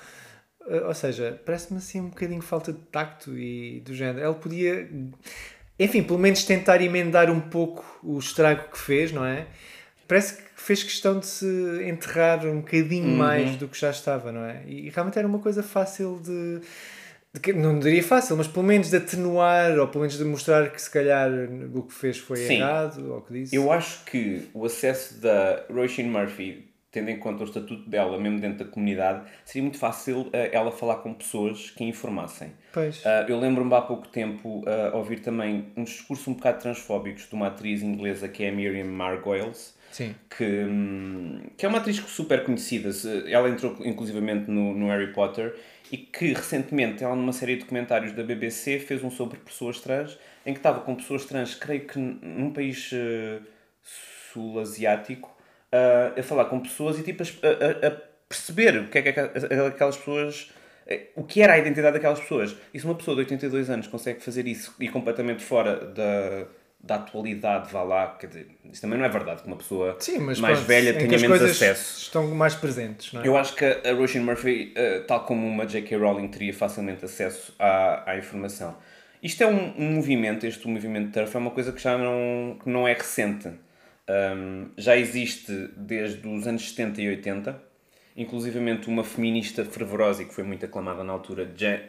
ou 0.87 0.92
seja, 0.94 1.40
parece-me 1.46 1.78
assim 1.78 1.98
um 1.98 2.11
bocadinho 2.11 2.42
falta 2.42 2.74
de 2.74 2.78
tacto 2.92 3.32
e 3.38 3.80
do 3.80 3.94
género. 3.94 4.20
Ela 4.22 4.34
podia, 4.34 4.87
enfim, 5.78 6.02
pelo 6.02 6.18
menos 6.18 6.44
tentar 6.44 6.82
emendar 6.82 7.30
um 7.30 7.40
pouco 7.40 7.84
o 8.02 8.18
estrago 8.18 8.70
que 8.70 8.78
fez, 8.78 9.12
não 9.12 9.24
é? 9.24 9.46
Parece 10.08 10.38
que 10.38 10.42
fez 10.56 10.82
questão 10.82 11.18
de 11.18 11.26
se 11.26 11.46
enterrar 11.86 12.44
um 12.46 12.60
bocadinho 12.60 13.08
mais 13.16 13.56
do 13.56 13.68
que 13.68 13.78
já 13.78 13.90
estava, 13.90 14.32
não 14.32 14.44
é? 14.44 14.62
E 14.66 14.90
realmente 14.90 15.18
era 15.18 15.28
uma 15.28 15.38
coisa 15.38 15.62
fácil 15.62 16.20
de. 16.24 16.60
de 17.40 17.52
não 17.52 17.78
diria 17.78 18.02
fácil, 18.02 18.36
mas 18.36 18.48
pelo 18.48 18.64
menos 18.64 18.90
de 18.90 18.96
atenuar 18.96 19.78
ou 19.78 19.86
pelo 19.86 20.00
menos 20.00 20.18
de 20.18 20.24
mostrar 20.24 20.70
que 20.70 20.80
se 20.80 20.90
calhar 20.90 21.30
o 21.74 21.82
que 21.82 21.94
fez 21.94 22.18
foi 22.18 22.38
Sim. 22.38 22.54
errado 22.56 23.12
ou 23.12 23.18
o 23.18 23.20
que 23.22 23.34
disse. 23.34 23.54
Eu 23.54 23.70
acho 23.70 24.04
que 24.04 24.48
o 24.52 24.64
acesso 24.64 25.20
da 25.20 25.64
Roisin 25.70 26.04
Murphy, 26.04 26.67
tendo 26.90 27.11
em 27.11 27.18
conta 27.18 27.42
o 27.42 27.46
estatuto 27.46 27.88
dela, 27.88 28.18
mesmo 28.18 28.40
dentro 28.40 28.64
da 28.64 28.70
comunidade, 28.70 29.29
seria 29.44 29.62
muito 29.62 29.79
fácil 29.79 30.29
eh, 30.33 30.51
ela 30.53 30.72
falar 30.72 30.96
com 30.96 31.12
pessoas 31.12 31.70
que 31.70 31.85
a 31.85 31.87
informassem. 31.87 32.53
Pois. 32.72 33.05
Ah, 33.05 33.27
eu 33.29 33.38
lembro-me 33.38 33.74
há 33.74 33.83
pouco 33.83 34.09
tempo 34.09 34.64
ah, 34.66 34.96
ouvir 34.96 35.20
também 35.20 35.66
um 35.77 35.85
discurso 35.85 36.31
um 36.31 36.35
bocado 36.35 36.61
transfóbicos 36.61 37.29
de 37.29 37.35
uma 37.35 37.48
atriz 37.48 37.83
inglesa 37.83 38.29
que 38.29 38.42
é 38.42 38.48
a 38.48 38.53
Miriam 38.53 38.87
Margolyes, 38.87 39.77
Sim. 39.90 40.14
que, 40.35 40.44
hum, 40.44 41.40
que 41.57 41.66
é 41.66 41.68
uma 41.68 41.79
atriz 41.79 41.96
super 41.96 42.44
conhecida. 42.44 42.90
Ela 43.29 43.51
entrou 43.51 43.77
inclusivamente 43.85 44.51
no, 44.51 44.74
no 44.74 44.88
Harry 44.88 45.12
Potter 45.12 45.55
e 45.90 45.96
que 45.96 46.33
recentemente, 46.33 47.03
ela 47.03 47.16
numa 47.16 47.33
série 47.33 47.55
de 47.55 47.61
documentários 47.61 48.12
da 48.12 48.22
BBC, 48.22 48.79
fez 48.79 49.03
um 49.03 49.11
sobre 49.11 49.38
pessoas 49.38 49.81
trans, 49.81 50.18
em 50.44 50.53
que 50.53 50.59
estava 50.59 50.81
com 50.81 50.94
pessoas 50.94 51.24
trans, 51.24 51.55
creio 51.55 51.87
que 51.87 51.98
num 51.98 52.53
país 52.53 52.90
eh, 52.92 53.40
sul-asiático, 54.33 55.35
ah, 55.72 56.12
a 56.18 56.22
falar 56.22 56.46
com 56.46 56.61
pessoas 56.61 56.98
e 56.98 57.02
tipo 57.02 57.22
a, 57.22 57.87
a- 57.87 57.88
a 57.88 57.90
perceber 58.28 58.78
o 58.81 58.88
que 58.88 58.98
é 58.98 59.02
que 59.02 59.09
aquelas 59.20 59.96
pessoas. 59.96 60.50
eh, 60.87 61.07
O 61.16 61.22
que 61.24 61.40
era 61.42 61.54
a 61.54 61.59
identidade 61.59 61.94
daquelas 61.94 62.20
pessoas? 62.20 62.54
E 62.74 62.78
se 62.78 62.85
uma 62.85 62.94
pessoa 62.94 63.14
de 63.14 63.20
82 63.22 63.70
anos 63.70 63.87
consegue 63.87 64.20
fazer 64.20 64.46
isso 64.46 64.74
e 64.81 64.88
completamente 64.88 65.42
fora 65.42 65.76
da, 65.87 66.46
da 66.81 66.94
atualidade, 66.96 67.72
vá 67.72 67.83
lá, 67.83 68.16
quer 68.18 68.26
dizer, 68.28 68.46
isso 68.70 68.81
também 68.83 68.98
não 68.98 69.04
é 69.07 69.09
verdade 69.09 69.42
que 69.42 69.48
uma 69.48 69.57
pessoa 69.57 69.96
Sim, 69.98 70.18
mais 70.18 70.38
pronto, 70.40 70.62
velha 70.62 70.92
tenha 70.94 71.18
menos 71.18 71.42
acesso. 71.42 72.00
Estão 72.02 72.26
mais 72.35 72.54
presentes, 72.54 73.12
não 73.12 73.22
é? 73.22 73.26
Eu 73.26 73.37
acho 73.37 73.54
que 73.57 73.64
a 73.64 73.92
Roisin 73.94 74.20
Murphy, 74.20 74.72
eh, 74.76 75.00
tal 75.00 75.24
como 75.24 75.46
uma 75.46 75.66
J.K. 75.66 75.96
Rowling, 75.96 76.28
teria 76.28 76.52
facilmente 76.54 77.04
acesso 77.04 77.54
à, 77.59 78.11
à 78.12 78.16
informação. 78.18 78.76
Isto 79.22 79.42
é 79.42 79.46
um, 79.46 79.74
um 79.76 79.92
movimento, 79.94 80.46
este 80.46 80.68
movimento 80.68 81.11
TERF 81.12 81.35
é 81.35 81.38
uma 81.40 81.50
coisa 81.50 81.72
que 81.72 81.83
já 81.83 81.98
não, 81.98 82.57
que 82.62 82.68
não 82.70 82.87
é 82.87 82.92
recente. 82.92 83.50
Um, 84.09 84.71
já 84.77 84.97
existe 84.97 85.53
desde 85.77 86.27
os 86.27 86.47
anos 86.47 86.68
70 86.71 87.03
e 87.03 87.09
80, 87.11 87.62
inclusivamente 88.16 88.88
uma 88.88 89.05
feminista 89.05 89.64
fervorosa 89.64 90.23
e 90.23 90.27
que 90.27 90.35
foi 90.35 90.44
muito 90.44 90.64
aclamada 90.64 91.05
na 91.05 91.12
altura, 91.12 91.53
Ja- 91.57 91.83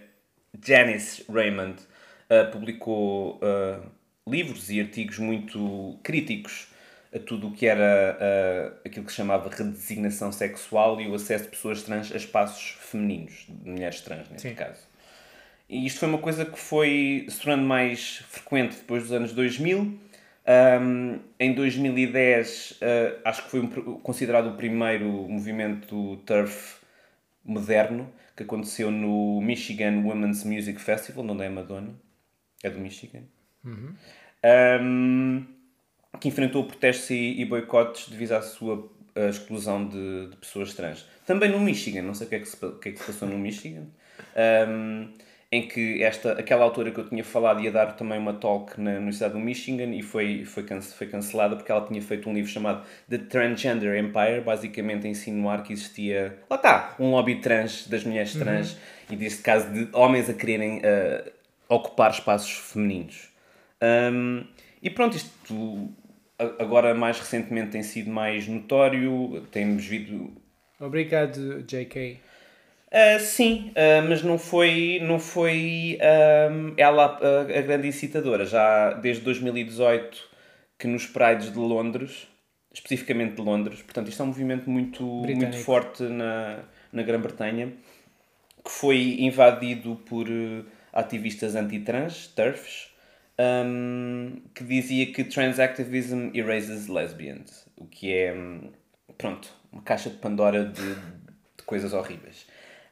Janice 0.64 1.24
Raymond, 1.32 1.80
uh, 1.80 2.52
publicou 2.52 3.38
uh, 3.38 3.90
livros 4.28 4.70
e 4.70 4.82
artigos 4.82 5.18
muito 5.18 5.98
críticos 6.04 6.68
a 7.16 7.20
tudo 7.20 7.48
o 7.48 7.52
que 7.52 7.66
era 7.66 8.18
uh, 8.20 8.78
aquilo 8.86 9.06
que 9.06 9.12
se 9.12 9.18
chamava 9.18 9.50
redesignação 9.50 10.32
sexual 10.32 11.02
e 11.02 11.08
o 11.08 11.16
acesso 11.16 11.46
de 11.46 11.52
pessoas 11.52 11.82
trans 11.84 12.12
a 12.12 12.18
espaços 12.18 12.78
femininos, 12.82 13.46
de 13.48 13.70
mulheres 13.70 14.02
trans 14.02 14.30
neste 14.30 14.50
Sim. 14.50 14.56
caso. 14.56 14.82
E 15.68 15.86
isto 15.86 16.00
foi 16.00 16.10
uma 16.10 16.18
coisa 16.18 16.46
que 16.46 16.60
foi 16.60 17.26
se 17.30 17.40
tornando 17.42 17.68
mais 17.68 18.18
frequente 18.30 18.76
depois 18.76 19.04
dos 19.04 19.12
anos 19.12 19.34
2000. 19.34 20.00
Um, 20.50 21.20
em 21.40 21.54
2010, 21.54 22.80
uh, 22.82 23.22
acho 23.24 23.44
que 23.44 23.52
foi 23.52 23.60
um 23.60 23.68
considerado 24.00 24.48
o 24.48 24.58
primeiro 24.58 25.08
movimento 25.08 26.18
turf 26.26 26.78
moderno 27.46 28.12
que 28.36 28.42
aconteceu 28.42 28.90
no 28.90 29.40
Michigan 29.42 30.02
Women's 30.04 30.44
Music 30.44 30.82
Festival, 30.82 31.24
onde 31.30 31.44
é 31.44 31.48
a 31.48 31.52
Madonna. 31.52 31.94
É 32.64 32.70
do 32.70 32.80
Michigan. 32.80 33.22
Um, 34.82 35.46
que 36.20 36.28
enfrentou 36.30 36.66
protestos 36.66 37.12
e, 37.12 37.40
e 37.40 37.46
boicotes 37.46 38.10
devido 38.10 38.32
à 38.32 38.42
sua 38.42 38.76
uh, 38.76 39.30
exclusão 39.30 39.88
de, 39.88 40.30
de 40.32 40.36
pessoas 40.38 40.74
trans. 40.74 41.06
Também 41.28 41.52
no 41.52 41.60
Michigan, 41.60 42.02
não 42.02 42.16
sei 42.16 42.26
o 42.26 42.30
que 42.30 42.36
é 42.36 42.40
que 42.40 42.48
se, 42.48 42.58
que 42.58 42.90
é 42.90 42.92
que 42.92 43.00
se 43.00 43.06
passou 43.06 43.28
no 43.28 43.38
Michigan, 43.38 43.86
um, 44.68 45.14
em 45.52 45.68
que 45.68 46.04
esta, 46.04 46.34
aquela 46.34 46.64
autora 46.64 46.92
que 46.92 47.00
eu 47.00 47.10
tinha 47.10 47.24
falado 47.24 47.60
ia 47.62 47.72
dar 47.72 47.94
também 47.96 48.20
uma 48.20 48.34
talk 48.34 48.80
na 48.80 48.92
Universidade 48.92 49.34
do 49.34 49.40
Michigan 49.40 49.92
e 49.96 50.04
foi, 50.04 50.46
foi, 50.46 50.62
cance- 50.64 50.94
foi 50.94 51.08
cancelada 51.08 51.56
porque 51.56 51.72
ela 51.72 51.86
tinha 51.88 52.00
feito 52.02 52.30
um 52.30 52.34
livro 52.34 52.52
chamado 52.52 52.86
The 53.10 53.18
Transgender 53.18 53.98
Empire, 53.98 54.42
basicamente 54.46 55.08
a 55.08 55.10
insinuar 55.10 55.64
que 55.64 55.74
existia, 55.74 56.38
lá 56.48 56.56
está, 56.56 56.96
um 57.00 57.10
lobby 57.10 57.36
trans 57.42 57.88
das 57.88 58.04
mulheres 58.04 58.34
trans 58.34 58.78
e 59.10 59.16
neste 59.16 59.42
caso 59.42 59.72
de 59.74 59.90
homens 59.92 60.30
a 60.30 60.34
quererem 60.36 60.80
uh, 60.80 61.32
ocupar 61.68 62.12
espaços 62.12 62.52
femininos. 62.72 63.30
Um, 63.82 64.46
e 64.84 64.90
pronto, 64.92 65.18
isto 65.18 65.90
agora 66.60 66.94
mais 66.94 67.20
recentemente 67.20 67.72
tem 67.72 67.82
sido 67.82 68.12
mais 68.12 68.48
notório, 68.48 69.46
temos 69.52 69.84
visto. 69.84 70.32
Obrigado, 70.80 71.64
JK. 71.64 72.20
Ah, 72.92 73.20
sim, 73.20 73.72
ah, 73.76 74.02
mas 74.08 74.24
não 74.24 74.38
foi, 74.38 75.00
não 75.02 75.20
foi 75.20 75.98
ahm, 76.02 76.74
ela 76.78 77.20
a, 77.22 77.62
grande 77.62 77.88
incitadora. 77.88 78.46
Já 78.46 78.94
desde 78.94 79.24
2018 79.24 80.30
que 80.78 80.88
nos 80.88 81.06
Prides 81.06 81.52
de 81.52 81.60
Londres, 81.60 82.28
especificamente 82.74 83.36
de 83.36 83.42
Londres, 83.42 83.82
portanto 83.82 84.10
isto 84.10 84.22
é 84.22 84.24
um 84.24 84.28
movimento 84.28 84.70
muito, 84.70 85.04
muito 85.04 85.58
forte 85.58 86.04
na, 86.04 86.64
na 86.92 87.04
Grã-Bretanha, 87.04 87.74
que 88.64 88.72
foi 88.72 89.18
invadido 89.20 89.96
por 90.08 90.28
ativistas 90.94 91.56
anti-trans, 91.56 92.28
TERFs, 92.28 92.90
um, 93.40 94.42
que 94.54 94.64
dizia 94.64 95.06
que 95.14 95.24
trans 95.24 95.60
activism 95.60 96.30
erases 96.34 96.88
lesbians, 96.88 97.66
o 97.78 97.86
que 97.86 98.14
é, 98.14 98.34
hum, 98.34 98.72
pronto, 99.18 99.50
uma 99.72 99.82
caixa 99.82 100.10
de 100.10 100.18
Pandora 100.18 100.66
de, 100.66 100.96
de 100.96 101.64
coisas 101.66 101.94
horríveis. 101.94 102.46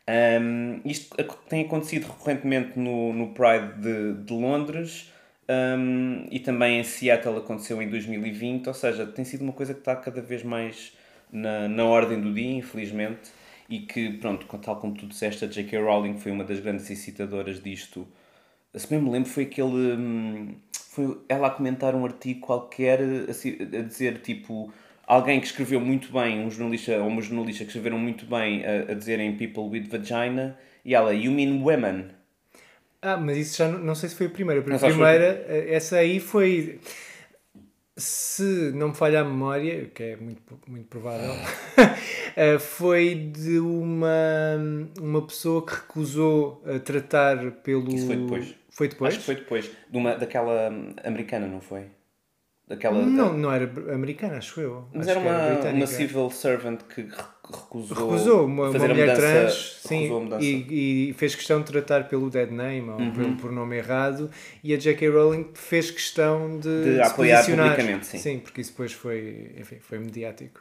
Um, 0.09 0.79
isto 0.85 1.15
tem 1.49 1.65
acontecido 1.65 2.07
recorrentemente 2.07 2.79
no, 2.79 3.11
no 3.13 3.33
Pride 3.33 3.73
de, 3.81 4.13
de 4.23 4.33
Londres 4.33 5.11
um, 5.49 6.25
e 6.31 6.39
também 6.39 6.79
em 6.79 6.83
Seattle 6.83 7.37
aconteceu 7.37 7.81
em 7.81 7.89
2020, 7.89 8.67
ou 8.67 8.73
seja, 8.73 9.05
tem 9.05 9.25
sido 9.25 9.41
uma 9.41 9.51
coisa 9.53 9.73
que 9.73 9.79
está 9.81 9.95
cada 9.97 10.21
vez 10.21 10.43
mais 10.43 10.93
na, 11.31 11.67
na 11.67 11.83
ordem 11.85 12.21
do 12.21 12.33
dia, 12.33 12.51
infelizmente, 12.51 13.31
e 13.69 13.79
que, 13.79 14.13
pronto, 14.13 14.45
tal 14.59 14.77
como 14.79 14.93
tu 14.95 15.05
disseste, 15.07 15.43
a 15.43 15.47
J.K. 15.47 15.77
Rowling 15.79 16.17
foi 16.17 16.31
uma 16.31 16.43
das 16.45 16.59
grandes 16.61 16.89
incitadoras 16.89 17.61
disto. 17.61 18.07
Se 18.75 18.87
bem 18.87 19.01
me 19.01 19.09
lembro, 19.09 19.29
foi 19.29 19.43
aquele. 19.43 19.93
hum, 19.97 20.55
Foi 20.71 21.19
ela 21.29 21.47
a 21.47 21.49
comentar 21.51 21.95
um 21.95 22.05
artigo 22.05 22.41
qualquer 22.41 22.99
assim, 23.29 23.57
a 23.61 23.81
dizer 23.81 24.21
tipo. 24.21 24.71
Alguém 25.07 25.39
que 25.39 25.47
escreveu 25.47 25.79
muito 25.79 26.11
bem, 26.11 26.45
um 26.45 26.51
jornalista 26.51 26.97
ou 26.97 27.07
uma 27.07 27.21
jornalista 27.21 27.63
que 27.63 27.69
escreveram 27.69 27.97
muito 27.97 28.25
bem 28.25 28.65
a, 28.65 28.91
a 28.91 28.93
dizerem 28.93 29.37
people 29.37 29.63
with 29.63 29.87
vagina 29.87 30.57
e 30.83 30.93
ela, 30.93 31.13
you 31.13 31.31
mean 31.31 31.63
women? 31.63 32.09
Ah, 33.01 33.15
mas 33.17 33.37
isso 33.37 33.57
já 33.57 33.67
não, 33.67 33.79
não 33.79 33.95
sei 33.95 34.09
se 34.09 34.15
foi 34.15 34.27
a 34.27 34.29
primeira. 34.29 34.59
A 34.59 34.79
primeira, 34.79 35.45
eh, 35.47 35.67
essa 35.69 35.97
aí 35.97 36.19
foi. 36.19 36.79
Se 37.95 38.71
não 38.75 38.89
me 38.89 38.95
falha 38.95 39.21
a 39.21 39.23
memória, 39.23 39.83
o 39.85 39.89
que 39.89 40.03
é 40.03 40.15
muito, 40.17 40.41
muito 40.67 40.87
provável, 40.87 41.33
eh, 42.35 42.59
foi 42.59 43.15
de 43.15 43.59
uma, 43.59 44.11
uma 44.99 45.25
pessoa 45.25 45.65
que 45.65 45.73
recusou 45.73 46.61
a 46.65 46.79
tratar 46.79 47.51
pelo. 47.63 47.93
Isso 47.93 48.07
foi 48.07 48.15
depois. 48.17 48.55
Foi 48.69 48.87
depois? 48.87 49.13
Acho 49.13 49.19
que 49.19 49.25
foi 49.25 49.35
depois. 49.35 49.71
De 49.89 49.97
uma, 49.97 50.15
daquela 50.15 50.67
americana, 51.03 51.47
não 51.47 51.61
foi? 51.61 51.85
Daquela. 52.67 53.01
Não, 53.05 53.31
não 53.37 53.51
era 53.51 53.71
americana, 53.93 54.37
acho 54.37 54.59
eu. 54.59 54.85
Mas 54.93 55.07
Acho 55.07 55.19
era 55.19 55.21
que 55.61 55.67
uma, 55.67 55.73
uma 55.73 55.87
civil 55.87 56.29
servant 56.29 56.81
que 56.93 57.01
re- 57.03 57.07
recusou, 57.49 57.95
Recusou 58.11 58.45
uma, 58.45 58.69
uma 58.69 58.77
mulher 58.79 59.07
mudança, 59.07 59.21
trans 59.21 59.79
sim. 59.83 60.09
Uhum. 60.11 60.37
e, 60.41 61.09
e 61.09 61.13
fez 61.13 61.33
questão 61.33 61.61
de 61.61 61.65
tratar 61.71 62.09
pelo 62.09 62.29
dead 62.29 62.51
name 62.51 62.89
ou 62.89 62.97
pelo 63.13 63.35
por 63.37 63.53
nome 63.53 63.77
errado 63.77 64.29
e 64.61 64.73
a 64.73 64.77
J.K. 64.77 65.07
Rowling 65.09 65.47
fez 65.53 65.89
questão 65.91 66.59
de, 66.59 66.83
De 66.83 66.95
se 66.95 67.01
apoiar 67.01 67.37
posicionar. 67.37 67.69
publicamente, 67.69 68.05
sim. 68.07 68.39
porque 68.39 68.59
isso 68.59 68.71
depois 68.71 68.91
foi, 68.91 69.51
enfim, 69.57 69.77
foi 69.79 69.99
mediático. 69.99 70.59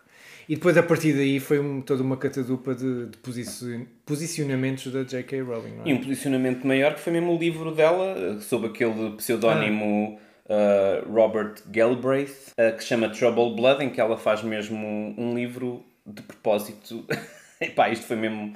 E 0.48 0.54
depois 0.54 0.76
a 0.78 0.82
partir 0.84 1.12
daí 1.12 1.40
foi 1.40 1.58
um- 1.58 1.80
toda 1.80 2.04
uma 2.04 2.16
catadupa 2.16 2.72
de, 2.72 3.06
de 3.06 3.18
posicion- 3.18 3.84
posicionamentos 4.04 4.92
da 4.92 5.02
J.K. 5.02 5.40
Rowling. 5.42 5.80
É? 5.84 5.88
E 5.90 5.92
um 5.92 5.98
posicionamento 5.98 6.64
maior 6.64 6.94
que 6.94 7.00
foi 7.00 7.12
mesmo 7.12 7.34
o 7.34 7.38
livro 7.38 7.72
dela, 7.74 8.14
eh, 8.16 8.40
sob 8.40 8.68
aquele 8.68 9.10
pseudónimo 9.16 10.20
uh, 10.48 11.12
Robert 11.12 11.54
Galbraith, 11.66 12.52
uh, 12.58 12.74
que 12.76 12.82
se 12.82 12.88
chama 12.88 13.08
Trouble 13.10 13.54
Blood, 13.54 13.84
em 13.84 13.90
que 13.90 14.00
ela 14.00 14.16
faz 14.16 14.42
mesmo 14.42 15.14
um 15.18 15.34
livro 15.34 15.84
de 16.06 16.22
propósito. 16.22 17.04
Epá, 17.60 17.88
isto 17.90 18.06
foi 18.06 18.16
mesmo. 18.16 18.54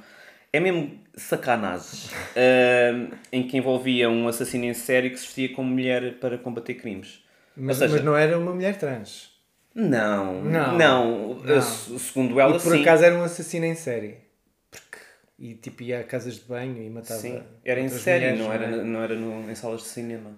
É 0.53 0.59
mesmo 0.59 0.99
sacanagem. 1.15 2.09
Uh, 2.35 3.15
em 3.31 3.47
que 3.47 3.57
envolvia 3.57 4.09
um 4.09 4.27
assassino 4.27 4.65
em 4.65 4.73
série 4.73 5.09
que 5.09 5.17
se 5.17 5.25
vestia 5.25 5.53
como 5.53 5.69
mulher 5.71 6.19
para 6.19 6.37
combater 6.37 6.73
crimes. 6.75 7.23
mas, 7.55 7.77
seja- 7.77 7.93
mas 7.95 8.03
não 8.03 8.15
era 8.17 8.37
uma 8.37 8.53
mulher 8.53 8.77
trans. 8.77 9.31
Não, 9.73 10.41
Não. 10.43 10.77
não. 10.77 11.33
Não. 11.41 11.61
Se- 11.61 11.97
Segundo 11.99 12.37
ela, 12.39 12.57
e 12.57 12.59
por 12.59 12.73
sim. 12.73 12.81
acaso 12.81 13.05
era 13.05 13.15
um 13.15 13.23
assassino 13.23 13.65
em 13.65 13.73
série. 13.75 14.17
Porque, 14.69 14.97
e 15.39 15.53
tipo 15.55 15.81
ia 15.83 16.01
a 16.01 16.03
casas 16.03 16.35
de 16.35 16.41
banho 16.43 16.83
e 16.83 16.89
matava. 16.89 17.21
Sim, 17.21 17.41
era 17.63 17.79
em 17.79 17.87
série, 17.87 18.31
mulheres, 18.31 18.39
não 18.41 18.51
era, 18.53 18.65
é? 18.65 18.83
não 18.83 19.01
era 19.01 19.15
no- 19.15 19.49
em 19.49 19.55
salas 19.55 19.81
de 19.83 19.87
cinema. 19.87 20.31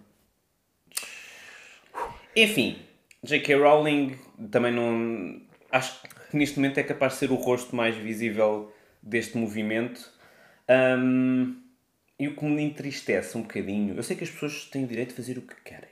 Enfim, 2.36 2.78
J.K. 3.24 3.56
Rowling 3.56 4.18
também 4.52 4.72
não. 4.72 5.42
Acho 5.72 6.02
que 6.02 6.38
neste 6.38 6.58
momento 6.58 6.78
é 6.80 6.84
capaz 6.84 7.14
de 7.14 7.20
ser 7.20 7.32
o 7.32 7.36
rosto 7.36 7.76
mais 7.76 7.96
visível 7.96 8.72
deste 9.02 9.38
movimento. 9.38 10.12
Ahm, 10.68 11.56
e 12.20 12.28
o 12.28 12.36
que 12.36 12.46
me 12.46 12.62
entristece 12.64 13.38
um 13.38 13.42
bocadinho, 13.42 13.96
eu 13.96 14.04
sei 14.04 14.16
que 14.16 14.24
as 14.24 14.30
pessoas 14.30 14.66
têm 14.66 14.86
o 14.86 14.88
direito 14.88 15.10
de 15.10 15.16
fazer 15.16 15.38
o 15.38 15.42
que 15.42 15.56
querem, 15.64 15.90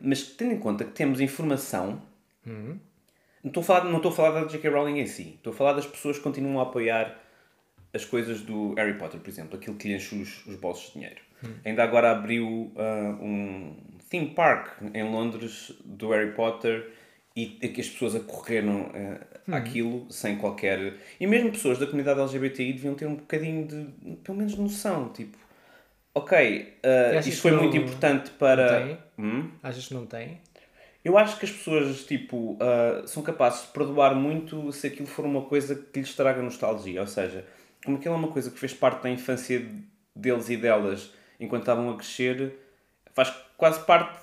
mas 0.00 0.22
tendo 0.22 0.52
em 0.52 0.58
conta 0.58 0.84
que 0.84 0.90
temos 0.90 1.20
informação, 1.20 2.02
não 2.44 2.80
estou 3.44 3.62
a 3.62 3.64
falar, 3.64 3.84
não 3.84 3.96
estou 3.96 4.12
a 4.12 4.14
falar 4.14 4.40
da 4.40 4.46
J.K. 4.48 4.68
Rowling 4.68 4.98
em 4.98 5.06
si, 5.06 5.34
estou 5.36 5.52
a 5.52 5.56
falar 5.56 5.72
das 5.74 5.86
pessoas 5.86 6.18
que 6.18 6.24
continuam 6.24 6.58
a 6.58 6.64
apoiar 6.64 7.18
as 7.94 8.04
coisas 8.04 8.42
do 8.42 8.74
Harry 8.74 8.98
Potter, 8.98 9.20
por 9.20 9.30
exemplo, 9.30 9.56
aquilo 9.56 9.76
que 9.76 9.88
lhe 9.88 9.94
enche 9.94 10.14
os, 10.14 10.44
os 10.46 10.56
bolsos 10.56 10.88
de 10.88 10.94
dinheiro. 10.94 11.20
Ainda 11.64 11.84
agora 11.84 12.10
abriu 12.10 12.72
ah, 12.76 13.16
um 13.20 13.76
theme 14.08 14.30
park 14.30 14.68
em 14.94 15.02
Londres 15.04 15.72
do 15.84 16.10
Harry 16.10 16.32
Potter 16.32 16.92
e 17.36 17.46
que 17.46 17.80
as 17.80 17.88
pessoas 17.88 18.16
acorreram 18.16 18.90
ah, 19.48 19.56
àquilo 19.56 20.06
sem 20.10 20.36
qualquer. 20.36 20.94
E 21.20 21.26
mesmo 21.26 21.52
pessoas 21.52 21.78
da 21.78 21.86
comunidade 21.86 22.18
LGBTI 22.20 22.72
deviam 22.72 22.94
ter 22.94 23.06
um 23.06 23.14
bocadinho 23.14 23.66
de, 23.66 24.16
pelo 24.24 24.38
menos, 24.38 24.56
noção. 24.56 25.10
Tipo, 25.10 25.38
ok, 26.14 26.78
achas 27.10 27.26
isto 27.28 27.42
foi 27.42 27.52
não- 27.52 27.62
muito 27.62 27.76
importante 27.76 28.30
para. 28.32 28.80
não 28.80 28.86
tem? 28.86 28.98
Hum? 29.18 29.50
Achas 29.62 29.86
que 29.88 29.94
não 29.94 30.06
tem? 30.06 30.40
Eu 31.04 31.16
acho 31.16 31.38
que 31.38 31.44
as 31.46 31.52
pessoas, 31.52 32.04
tipo, 32.04 32.58
ah, 32.60 33.06
são 33.06 33.22
capazes 33.22 33.66
de 33.66 33.68
perdoar 33.68 34.14
muito 34.14 34.72
se 34.72 34.88
aquilo 34.88 35.06
for 35.06 35.24
uma 35.24 35.42
coisa 35.42 35.74
que 35.76 36.00
lhes 36.00 36.14
traga 36.14 36.42
nostalgia. 36.42 37.00
Ou 37.00 37.06
seja, 37.06 37.44
como 37.84 37.98
aquilo 37.98 38.14
é 38.14 38.18
uma 38.18 38.28
coisa 38.28 38.50
que 38.50 38.58
fez 38.58 38.74
parte 38.74 39.02
da 39.04 39.10
infância 39.10 39.64
deles 40.14 40.50
e 40.50 40.56
delas 40.56 41.12
enquanto 41.38 41.62
estavam 41.62 41.88
a 41.90 41.96
crescer, 41.96 42.52
faz 43.24 43.34
quase 43.56 43.80
parte 43.80 44.16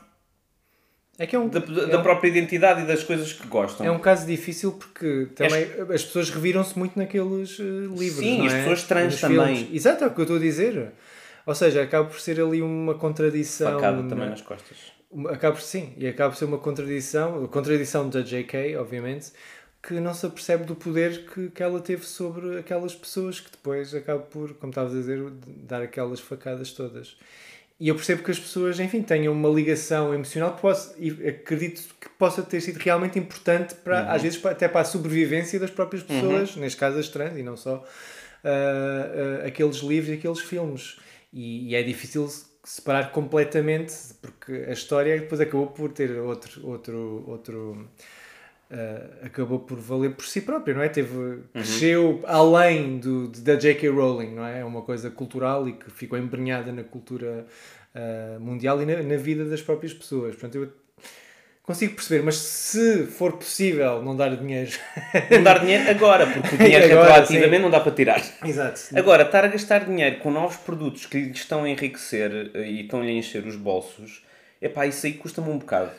É 1.18 1.26
que 1.28 1.36
é 1.36 1.40
um, 1.40 1.48
da, 1.50 1.60
da- 1.60 1.82
é 1.84 1.86
da 1.88 2.00
um- 2.00 2.04
própria 2.04 2.30
identidade 2.30 2.82
e 2.82 2.86
das 2.86 3.04
coisas 3.04 3.32
que 3.34 3.48
gostam. 3.48 3.86
É 3.86 3.92
um 3.92 4.00
caso 4.00 4.26
difícil 4.26 4.74
porque 4.74 5.28
também 5.36 5.64
as 5.94 6.04
pessoas 6.04 6.30
reviram-se 6.30 6.78
muito 6.78 6.98
naqueles 7.00 7.58
eh, 7.60 7.64
livros. 7.64 8.20
Sim, 8.20 8.40
não 8.40 8.46
as 8.48 8.54
é? 8.54 8.58
pessoas 8.60 8.84
trans 8.84 9.12
Nos 9.14 9.22
também. 9.22 9.56
filmes. 9.58 9.76
Exato, 9.76 10.04
é 10.04 10.08
o 10.08 10.12
que 10.14 10.20
eu 10.20 10.24
estou 10.24 10.38
a 10.38 10.40
dizer. 10.42 10.92
Ou 11.46 11.54
seja, 11.56 11.84
acaba 11.84 12.08
por 12.10 12.20
ser 12.20 12.40
ali 12.42 12.62
uma 12.62 12.96
contradição. 12.96 13.74
Facada 13.76 14.02
na- 14.02 14.10
também 14.10 14.30
nas 14.30 14.42
costas. 14.42 14.78
acaba 15.30 15.56
por 15.56 15.62
sim, 15.62 15.94
e 15.98 16.08
acaba 16.08 16.32
por 16.32 16.38
ser 16.38 16.46
uma 16.46 16.58
contradição, 16.58 17.44
a 17.46 17.48
contradição 17.48 18.10
da 18.10 18.22
JK, 18.22 18.76
obviamente, 18.78 19.32
que 19.82 19.94
não 19.96 20.14
se 20.14 20.26
apercebe 20.26 20.64
do 20.66 20.76
poder 20.76 21.26
que, 21.28 21.50
que 21.52 21.62
ela 21.64 21.80
teve 21.80 22.06
sobre 22.06 22.58
aquelas 22.60 22.94
pessoas 22.96 23.40
que 23.40 23.52
depois 23.52 23.94
acaba 23.94 24.20
por, 24.20 24.54
como 24.56 24.72
estavas 24.72 24.92
a 24.94 24.96
dizer, 24.98 25.22
dar 25.48 25.82
aquelas 25.82 26.20
facadas 26.20 26.72
todas. 26.72 27.16
E 27.78 27.90
eu 27.90 27.96
percebo 27.96 28.24
que 28.24 28.32
as 28.32 28.40
pessoas, 28.40 28.80
enfim, 28.80 29.02
tenham 29.02 29.34
uma 29.34 29.50
ligação 29.50 30.14
emocional 30.14 30.56
que 30.56 30.62
possa, 30.62 30.96
e 30.98 31.10
acredito 31.28 31.82
que 32.00 32.08
possa 32.18 32.42
ter 32.42 32.62
sido 32.62 32.78
realmente 32.78 33.20
importante 33.20 33.76
para, 33.76 34.12
às 34.14 34.22
vezes, 34.22 34.44
até 34.46 34.68
para 34.68 34.82
a 34.82 34.86
sobrevivência 34.86 35.60
das 35.60 35.70
próprias 35.70 36.02
pessoas, 36.02 36.56
neste 36.56 36.80
caso 36.80 36.98
as 36.98 37.10
trans, 37.10 37.38
e 37.38 37.44
não 37.44 37.58
só 37.58 37.86
ah, 38.44 39.42
ah, 39.44 39.48
aqueles 39.48 39.78
livros 39.78 40.10
e 40.10 40.14
aqueles 40.14 40.40
filmes. 40.40 40.98
E, 41.34 41.72
e 41.72 41.76
é 41.76 41.84
difícil 41.84 42.30
separar 42.64 43.12
completamente, 43.12 43.94
porque 44.22 44.54
a 44.70 44.72
história 44.72 45.20
depois 45.20 45.42
acabou 45.42 45.68
por 45.68 45.92
ter 45.92 46.12
outro. 46.12 46.66
outro, 46.66 47.24
outro 47.28 47.90
ah, 48.72 49.26
acabou 49.26 49.60
por 49.60 49.80
valer 49.80 50.16
por 50.16 50.26
si 50.26 50.42
própria, 50.42 50.74
não 50.74 50.82
é? 50.82 50.90
Teve, 50.90 51.44
cresceu 51.54 52.24
além 52.26 52.98
do, 52.98 53.28
da 53.28 53.56
J.K. 53.56 53.90
Rowling, 53.90 54.34
não 54.34 54.46
é? 54.46 54.62
É 54.62 54.66
uma 54.66 54.82
coisa 54.82 55.10
cultural 55.12 55.68
e 55.68 55.74
que 55.74 55.92
ficou 55.92 56.18
embrenhada 56.18 56.72
na 56.72 56.84
cultura 56.84 57.46
ah, 57.94 58.38
mundial 58.40 58.82
e 58.82 58.86
na, 58.86 59.04
na 59.04 59.18
vida 59.18 59.46
das 59.46 59.62
próprias 59.62 59.94
pessoas. 59.94 60.36
Portanto, 60.36 60.56
eu 60.56 60.72
consigo 61.62 61.96
perceber, 61.96 62.24
mas 62.24 62.36
se 62.38 63.06
for 63.08 63.34
possível 63.34 64.02
não 64.02 64.16
dar 64.16 64.36
dinheiro. 64.36 64.72
Não 65.32 65.44
dar 65.44 65.60
dinheiro 65.60 65.90
agora, 65.90 66.28
porque 66.28 66.56
o 66.56 66.58
dinheiro 66.58 66.86
Agora, 66.92 67.08
retroativamente 67.08 67.56
sim. 67.56 67.62
não 67.62 67.70
dá 67.70 67.80
para 67.80 67.92
tirar. 67.92 68.22
Exato. 68.44 68.82
Agora, 68.96 69.24
estar 69.24 69.44
a 69.46 69.48
gastar 69.48 69.86
dinheiro 69.86 70.18
com 70.18 70.32
novos 70.32 70.58
produtos 70.58 71.06
que 71.06 71.18
lhe 71.18 71.32
estão 71.32 71.64
a 71.64 71.70
enriquecer 71.70 72.52
eh, 72.54 72.70
e 72.70 72.82
estão-lhe 72.82 73.10
a 73.10 73.14
encher 73.14 73.46
os 73.46 73.56
bolsos, 73.56 74.24
epá, 74.62 74.86
isso 74.86 75.06
aí 75.06 75.14
custa-me 75.14 75.50
um 75.50 75.58
bocado. 75.58 75.92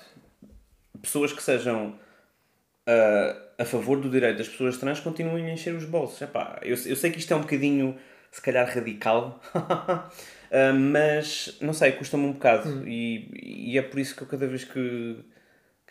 Pessoas 1.02 1.33
que 1.33 1.42
sejam 1.42 1.98
ah, 2.87 3.37
a 3.59 3.64
favor 3.64 4.01
do 4.01 4.09
direito 4.11 4.38
das 4.38 4.49
pessoas 4.49 4.79
trans 4.79 5.01
continuem 5.01 5.46
a 5.46 5.53
encher 5.53 5.75
os 5.75 5.85
bolsos. 5.85 6.20
Epá, 6.22 6.59
eu, 6.62 6.77
eu 6.87 6.96
sei 6.96 7.11
que 7.11 7.18
isto 7.18 7.33
é 7.33 7.37
um 7.37 7.40
bocadinho, 7.40 7.96
se 8.31 8.40
calhar, 8.40 8.66
radical, 8.66 9.40
ah, 9.55 10.11
mas 10.72 11.59
não 11.61 11.72
sei, 11.75 11.92
custa-me 11.92 12.25
um 12.25 12.33
bocado. 12.33 12.87
E, 12.88 13.72
e 13.72 13.79
é 13.79 13.83
por 13.83 13.99
isso 13.99 14.14
que 14.14 14.22
eu, 14.22 14.27
cada 14.29 14.46
vez 14.46 14.64
que, 14.64 15.25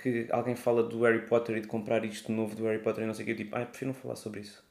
que 0.02 0.28
alguém 0.32 0.56
fala 0.56 0.84
do 0.84 1.02
Harry 1.04 1.26
Potter 1.28 1.58
e 1.58 1.62
de 1.62 1.68
comprar 1.68 2.04
isto 2.06 2.32
novo 2.32 2.56
do 2.56 2.66
Harry 2.66 2.80
Potter 2.80 3.04
e 3.04 3.08
não 3.08 3.14
sei 3.14 3.24
o 3.24 3.26
que, 3.26 3.32
eu 3.34 3.38
tipo, 3.38 3.56
ai, 3.56 3.66
prefiro 3.66 3.90
não 3.90 3.96
falar 3.96 4.16
sobre 4.16 4.42
isso. 4.42 4.64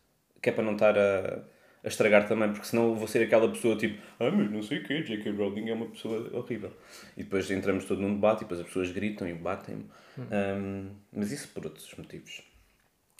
Que 0.42 0.50
é 0.50 0.52
para 0.52 0.64
não 0.64 0.74
estar 0.74 0.96
a, 0.98 1.42
a 1.84 1.88
estragar 1.88 2.26
também, 2.26 2.50
porque 2.50 2.66
senão 2.66 2.88
eu 2.88 2.94
vou 2.94 3.06
ser 3.06 3.22
aquela 3.22 3.46
pessoa 3.48 3.76
tipo, 3.76 4.02
ah, 4.18 4.30
mas 4.30 4.50
não 4.50 4.62
sei 4.62 4.78
o 4.78 4.84
que, 4.84 5.02
J.K. 5.02 5.30
Rowling 5.32 5.68
é 5.68 5.74
uma 5.74 5.86
pessoa 5.86 6.30
horrível. 6.32 6.72
E 7.14 7.22
depois 7.22 7.50
entramos 7.50 7.84
todo 7.84 8.00
num 8.00 8.14
debate 8.14 8.38
e 8.38 8.44
depois 8.44 8.60
as 8.60 8.66
pessoas 8.66 8.90
gritam 8.90 9.28
e 9.28 9.34
batem-me. 9.34 9.84
Um, 10.18 10.90
mas 11.12 11.30
isso 11.30 11.48
por 11.48 11.66
outros 11.66 11.94
motivos. 11.96 12.42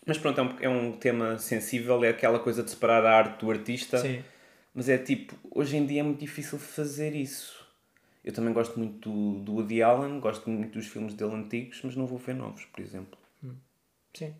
Mas 0.07 0.16
pronto, 0.16 0.40
é 0.40 0.42
um, 0.42 0.57
é 0.61 0.68
um 0.68 0.92
tema 0.92 1.38
sensível, 1.38 2.03
é 2.05 2.09
aquela 2.09 2.38
coisa 2.38 2.62
de 2.62 2.70
separar 2.70 3.05
a 3.05 3.14
arte 3.14 3.44
do 3.44 3.50
artista. 3.50 3.98
Sim. 3.98 4.24
Mas 4.74 4.88
é 4.88 4.96
tipo, 4.96 5.37
hoje 5.50 5.77
em 5.77 5.85
dia 5.85 6.00
é 6.00 6.03
muito 6.03 6.20
difícil 6.20 6.59
fazer 6.59 7.14
isso. 7.14 7.64
Eu 8.24 8.33
também 8.33 8.55
gosto 8.55 8.79
muito 8.79 9.11
do, 9.11 9.40
do 9.40 9.53
Woody 9.57 9.83
Allen, 9.83 10.20
gosto 10.20 10.48
muito 10.48 10.72
dos 10.72 10.87
filmes 10.87 11.12
dele 11.12 11.35
antigos, 11.35 11.81
mas 11.85 11.94
não 11.94 12.07
vou 12.07 12.18
ver 12.18 12.35
novos, 12.35 12.64
por 12.64 12.81
exemplo. 12.81 13.18
Sim. 14.14 14.35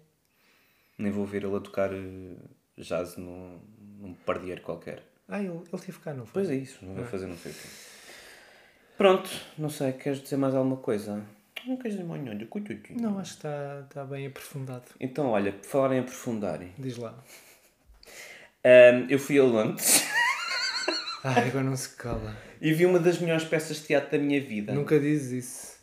Nem 0.97 1.13
vou 1.13 1.27
ver 1.27 1.45
ele 1.45 1.57
a 1.57 1.61
tocar 1.61 1.93
eh, 1.93 2.37
jazz 2.79 3.17
num, 3.17 3.61
num 4.01 4.15
pardieiro 4.15 4.61
qualquer. 4.63 5.03
Ah, 5.29 5.41
ele, 5.41 5.49
ele 5.73 5.83
teve 5.83 5.99
cá, 5.99 6.13
não 6.13 6.27
foi? 6.27 6.43
Pois 6.43 6.51
é 6.51 6.55
isso, 6.55 6.85
não 6.85 6.95
vou 6.95 7.05
fazer, 7.05 7.27
não 7.27 7.37
sei 7.37 7.53
o 7.53 7.55
quê. 7.55 7.69
Pronto, 8.97 9.29
não 9.59 9.69
sei, 9.71 9.93
queres 9.93 10.23
dizer 10.23 10.37
mais 10.37 10.55
alguma 10.55 10.77
coisa? 10.77 11.25
Não 11.67 11.77
queres 11.77 11.93
dizer 11.97 12.07
mais 12.07 12.23
nada? 12.23 12.47
Não, 12.95 13.19
acho 13.19 13.33
que 13.33 13.37
está, 13.39 13.81
está 13.89 14.05
bem 14.05 14.27
aprofundado. 14.27 14.85
Então, 15.01 15.29
olha, 15.29 15.53
por 15.53 15.65
falar 15.65 15.95
em 15.95 16.01
aprofundar, 16.01 16.61
Diz 16.79 16.97
lá. 16.99 17.15
ahm, 18.65 19.07
eu 19.09 19.19
fui 19.19 19.39
a 19.39 19.43
Londres 19.43 20.05
Ai, 21.25 21.49
agora 21.49 21.65
não 21.65 21.77
se 21.77 21.89
cala. 21.97 22.37
e 22.61 22.73
vi 22.75 22.85
uma 22.85 22.99
das 22.99 23.19
melhores 23.19 23.45
peças 23.45 23.79
de 23.79 23.85
teatro 23.87 24.11
da 24.13 24.19
minha 24.19 24.41
vida. 24.41 24.75
Nunca 24.75 25.01
dizes 25.01 25.45
isso. 25.45 25.74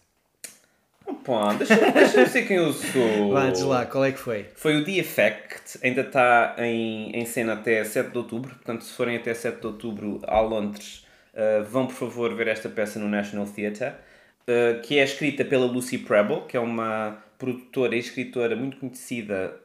Pá, 1.23 1.53
deixa-me 1.53 1.91
deixa 1.91 2.25
ser 2.25 2.47
quem 2.47 2.57
eu 2.57 2.73
sou. 2.73 3.31
Vá, 3.31 3.49
diz 3.49 3.61
lá, 3.61 3.85
qual 3.85 4.05
é 4.05 4.11
que 4.11 4.17
foi? 4.17 4.47
Foi 4.55 4.77
o 4.77 4.83
The 4.83 4.97
Effect, 4.97 5.79
ainda 5.83 6.01
está 6.01 6.55
em, 6.57 7.11
em 7.15 7.25
cena 7.25 7.53
até 7.53 7.83
7 7.83 8.09
de 8.09 8.17
outubro, 8.17 8.55
portanto, 8.55 8.83
se 8.83 8.93
forem 8.93 9.17
até 9.17 9.33
7 9.33 9.59
de 9.59 9.67
outubro 9.67 10.19
a 10.27 10.39
Londres, 10.39 11.05
uh, 11.33 11.63
vão 11.63 11.85
por 11.85 11.93
favor 11.93 12.33
ver 12.33 12.47
esta 12.47 12.69
peça 12.69 12.97
no 12.97 13.07
National 13.07 13.45
Theatre, 13.45 13.89
uh, 13.89 14.81
que 14.81 14.97
é 14.97 15.03
escrita 15.03 15.45
pela 15.45 15.65
Lucy 15.65 15.99
Preble, 15.99 16.41
que 16.47 16.57
é 16.57 16.59
uma 16.59 17.17
produtora 17.37 17.95
e 17.95 17.99
escritora 17.99 18.55
muito 18.55 18.77
conhecida 18.77 19.55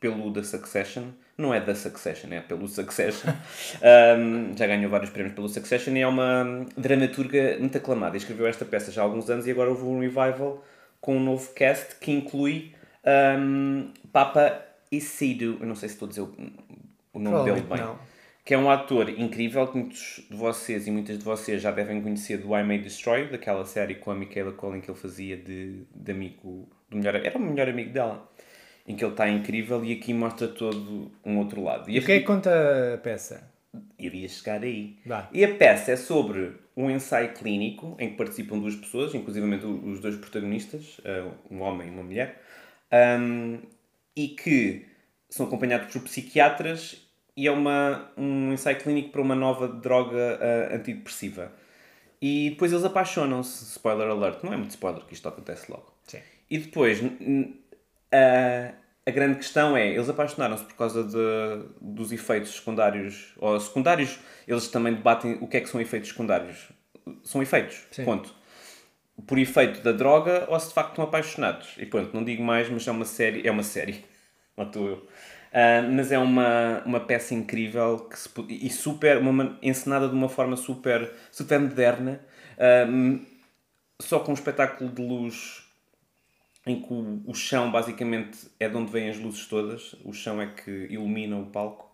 pelo 0.00 0.32
The 0.32 0.42
Succession. 0.42 1.04
Não 1.36 1.52
é 1.52 1.60
The 1.60 1.74
Succession, 1.74 2.32
é 2.32 2.40
pelo 2.40 2.66
Succession. 2.68 3.32
Um, 3.82 4.56
já 4.56 4.66
ganhou 4.66 4.88
vários 4.90 5.10
prémios 5.10 5.34
pelo 5.34 5.48
Succession 5.48 5.96
e 5.96 6.00
é 6.00 6.06
uma 6.06 6.66
dramaturga 6.76 7.56
muito 7.58 7.76
aclamada. 7.76 8.16
Escreveu 8.16 8.46
esta 8.46 8.64
peça 8.64 8.92
já 8.92 9.00
há 9.00 9.04
alguns 9.04 9.28
anos 9.28 9.46
e 9.46 9.50
agora 9.50 9.70
houve 9.70 9.82
um 9.82 9.98
revival 9.98 10.62
com 11.02 11.16
um 11.16 11.20
novo 11.22 11.52
cast 11.52 11.96
que 11.96 12.10
inclui 12.10 12.72
um, 13.38 13.92
Papa 14.10 14.64
Isidro, 14.90 15.58
eu 15.60 15.66
não 15.66 15.74
sei 15.74 15.88
se 15.88 15.96
estou 15.96 16.06
a 16.06 16.08
dizer 16.08 16.20
o, 16.22 16.32
o 17.12 17.18
nome 17.18 17.44
dele 17.44 17.60
bem, 17.62 17.80
não. 17.80 17.98
que 18.44 18.54
é 18.54 18.58
um 18.58 18.70
ator 18.70 19.10
incrível 19.10 19.66
que 19.66 19.76
muitos 19.76 20.24
de 20.30 20.36
vocês 20.36 20.86
e 20.86 20.90
muitas 20.90 21.18
de 21.18 21.24
vocês 21.24 21.60
já 21.60 21.70
devem 21.72 22.00
conhecer 22.00 22.38
do 22.38 22.56
I 22.56 22.62
May 22.62 22.78
Destroy, 22.78 23.28
daquela 23.28 23.66
série 23.66 23.96
com 23.96 24.12
a 24.12 24.14
Michaela 24.14 24.52
Collin 24.52 24.80
que 24.80 24.90
ele 24.90 24.98
fazia 24.98 25.36
de, 25.36 25.82
de 25.94 26.12
amigo, 26.12 26.68
do 26.88 26.96
melhor, 26.96 27.16
era 27.16 27.36
o 27.36 27.40
melhor 27.42 27.68
amigo 27.68 27.90
dela, 27.90 28.30
em 28.86 28.94
que 28.94 29.04
ele 29.04 29.12
está 29.12 29.28
incrível 29.28 29.84
e 29.84 29.92
aqui 29.92 30.14
mostra 30.14 30.46
todo 30.46 31.10
um 31.24 31.38
outro 31.38 31.62
lado. 31.64 31.90
E 31.90 31.96
E 31.96 31.98
o 31.98 32.04
que 32.04 32.12
é 32.12 32.20
que 32.20 32.24
conta 32.24 32.94
a 32.94 32.98
peça? 32.98 33.50
iria 33.98 34.28
chegar 34.28 34.62
aí. 34.62 34.98
E 35.32 35.44
a 35.44 35.54
peça 35.54 35.92
é 35.92 35.96
sobre 35.96 36.52
um 36.76 36.90
ensaio 36.90 37.32
clínico 37.34 37.96
em 37.98 38.10
que 38.10 38.16
participam 38.16 38.58
duas 38.58 38.74
pessoas, 38.74 39.14
inclusive 39.14 39.46
os 39.66 40.00
dois 40.00 40.16
protagonistas, 40.16 41.00
eh, 41.04 41.24
um 41.50 41.60
homem 41.60 41.88
e 41.88 41.90
uma 41.90 42.02
mulher, 42.02 42.40
um, 43.20 43.58
e 44.16 44.28
que 44.28 44.86
são 45.28 45.46
acompanhados 45.46 45.92
por 45.92 46.02
psiquiatras 46.02 47.06
e 47.36 47.46
é 47.46 47.50
uma, 47.50 48.10
um 48.16 48.52
ensaio 48.52 48.78
clínico 48.78 49.10
para 49.10 49.22
uma 49.22 49.34
nova 49.34 49.68
droga 49.68 50.38
eh, 50.40 50.76
antidepressiva. 50.76 51.52
E 52.20 52.50
depois 52.50 52.72
eles 52.72 52.84
apaixonam-se, 52.84 53.64
spoiler 53.64 54.08
alert, 54.08 54.44
não 54.44 54.52
é 54.52 54.56
muito 54.56 54.70
spoiler 54.70 55.02
que 55.04 55.14
isto 55.14 55.28
acontece 55.28 55.70
logo. 55.70 55.92
Sim. 56.06 56.20
E 56.48 56.58
depois, 56.58 57.00
n- 57.02 57.58
a, 59.06 59.10
grande 59.10 59.36
questão 59.36 59.76
é, 59.76 59.88
eles 59.88 60.08
apaixonaram-se 60.08 60.64
por 60.64 60.74
causa 60.74 61.04
de, 61.04 61.68
dos 61.80 62.12
efeitos 62.12 62.54
secundários, 62.54 63.32
ou 63.38 63.58
secundários, 63.58 64.18
eles 64.46 64.68
também 64.68 64.94
debatem 64.94 65.38
o 65.40 65.46
que 65.46 65.56
é 65.56 65.60
que 65.60 65.68
são 65.68 65.80
efeitos 65.80 66.10
secundários. 66.10 66.68
São 67.24 67.42
efeitos, 67.42 67.82
Sim. 67.90 68.04
ponto. 68.04 68.34
Por 69.26 69.38
efeito 69.38 69.80
da 69.82 69.92
droga 69.92 70.46
ou 70.48 70.58
se 70.58 70.68
de 70.68 70.74
facto 70.74 70.90
estão 70.90 71.04
apaixonados. 71.04 71.74
E 71.78 71.86
pronto, 71.86 72.14
não 72.14 72.24
digo 72.24 72.42
mais, 72.42 72.68
mas 72.68 72.86
é 72.86 72.90
uma 72.90 73.04
série, 73.04 73.46
é 73.46 73.50
uma 73.50 73.62
série, 73.62 74.04
estou 74.58 74.88
eu. 74.88 75.08
Ah, 75.52 75.82
mas 75.82 76.10
é 76.10 76.18
uma, 76.18 76.82
uma 76.86 77.00
peça 77.00 77.34
incrível 77.34 78.08
que 78.08 78.18
se, 78.18 78.30
e 78.48 78.70
super, 78.70 79.18
uma, 79.18 79.58
encenada 79.62 80.08
de 80.08 80.14
uma 80.14 80.28
forma 80.28 80.56
super, 80.56 81.12
super 81.30 81.60
moderna, 81.60 82.20
ah, 82.58 82.86
só 84.00 84.18
com 84.20 84.32
um 84.32 84.34
espetáculo 84.34 84.90
de 84.90 85.02
luz 85.02 85.61
em 86.66 86.80
que 86.80 86.92
o, 86.92 87.22
o 87.26 87.34
chão 87.34 87.70
basicamente 87.70 88.38
é 88.58 88.68
de 88.68 88.76
onde 88.76 88.90
vêm 88.90 89.10
as 89.10 89.18
luzes 89.18 89.46
todas, 89.46 89.94
o 90.04 90.12
chão 90.12 90.40
é 90.40 90.46
que 90.46 90.70
ilumina 90.90 91.36
o 91.38 91.46
palco. 91.46 91.90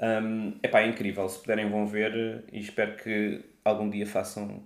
Um, 0.00 0.58
epá, 0.62 0.80
é 0.80 0.88
incrível, 0.88 1.28
se 1.28 1.38
puderem 1.38 1.68
vão 1.68 1.86
ver 1.86 2.44
e 2.52 2.60
espero 2.60 2.96
que 2.96 3.44
algum 3.64 3.88
dia 3.88 4.06
façam 4.06 4.62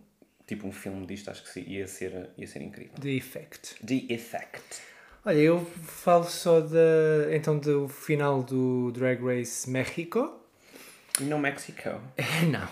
tipo 0.46 0.66
um 0.66 0.72
filme 0.72 1.07
disto, 1.07 1.30
acho 1.30 1.52
que 1.52 1.61
ia 1.61 1.87
ser, 1.87 2.30
ia 2.37 2.46
ser 2.46 2.62
incrível. 2.62 2.94
The 3.00 3.11
Effect. 3.11 3.76
The 3.85 4.12
Effect. 4.12 4.83
Olha, 5.24 5.38
eu 5.38 5.64
falo 5.64 6.24
só 6.24 6.61
da, 6.61 7.35
então 7.35 7.59
do 7.59 7.88
final 7.88 8.42
do 8.42 8.92
Drag 8.92 9.22
Race 9.22 9.68
México. 9.68 10.43
No 11.20 11.38
Mexico. 11.38 11.90
Não. 12.50 12.66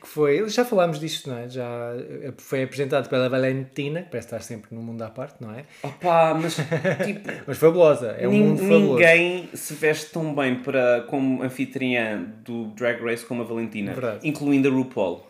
que 0.00 0.06
foi. 0.08 0.48
Já 0.48 0.64
falámos 0.64 0.98
disto, 0.98 1.28
não 1.28 1.38
é? 1.38 1.48
Já 1.50 1.92
eh, 2.22 2.32
foi 2.38 2.62
apresentado 2.62 3.08
pela 3.10 3.28
Valentina, 3.28 4.02
que 4.02 4.10
parece 4.10 4.26
estar 4.28 4.40
sempre 4.40 4.74
no 4.74 4.80
mundo 4.82 5.02
à 5.02 5.10
parte, 5.10 5.36
não 5.42 5.52
é? 5.52 5.64
Opa, 5.82 6.32
mas 6.34 6.56
tipo, 7.04 7.28
Mas 7.46 7.58
fabulosa. 7.58 8.12
É 8.18 8.26
um 8.26 8.32
mundo 8.32 8.58
fabuloso. 8.62 8.94
ninguém 8.94 9.50
se 9.52 9.74
veste 9.74 10.10
tão 10.12 10.34
bem 10.34 10.56
para, 10.62 11.02
como 11.08 11.42
anfitriã 11.42 12.22
do 12.42 12.68
Drag 12.68 13.02
Race 13.02 13.24
como 13.26 13.42
a 13.42 13.44
Valentina, 13.44 13.92
Verdade. 13.92 14.26
incluindo 14.26 14.68
a 14.68 14.72
RuPaul. 14.72 15.26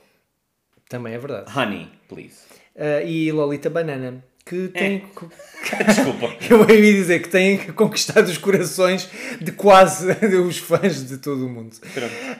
Também 0.88 1.14
é 1.14 1.18
verdade. 1.18 1.51
Honey, 1.59 1.88
please. 2.09 2.42
Ah, 2.79 3.03
e 3.03 3.33
Lolita 3.33 3.68
Banana, 3.68 4.24
que 4.48 4.68
tem. 4.68 5.04
Desculpa. 5.87 6.32
Eu 6.48 6.68
ia 6.70 6.92
dizer 6.94 7.20
que 7.20 7.28
tem 7.28 7.58
conquistado 7.72 8.26
os 8.28 8.38
corações 8.38 9.08
de 9.40 9.52
quase 9.52 10.06
os 10.38 10.58
fãs 10.58 11.06
de 11.06 11.18
todo 11.18 11.46
o 11.46 11.48
mundo. 11.48 11.76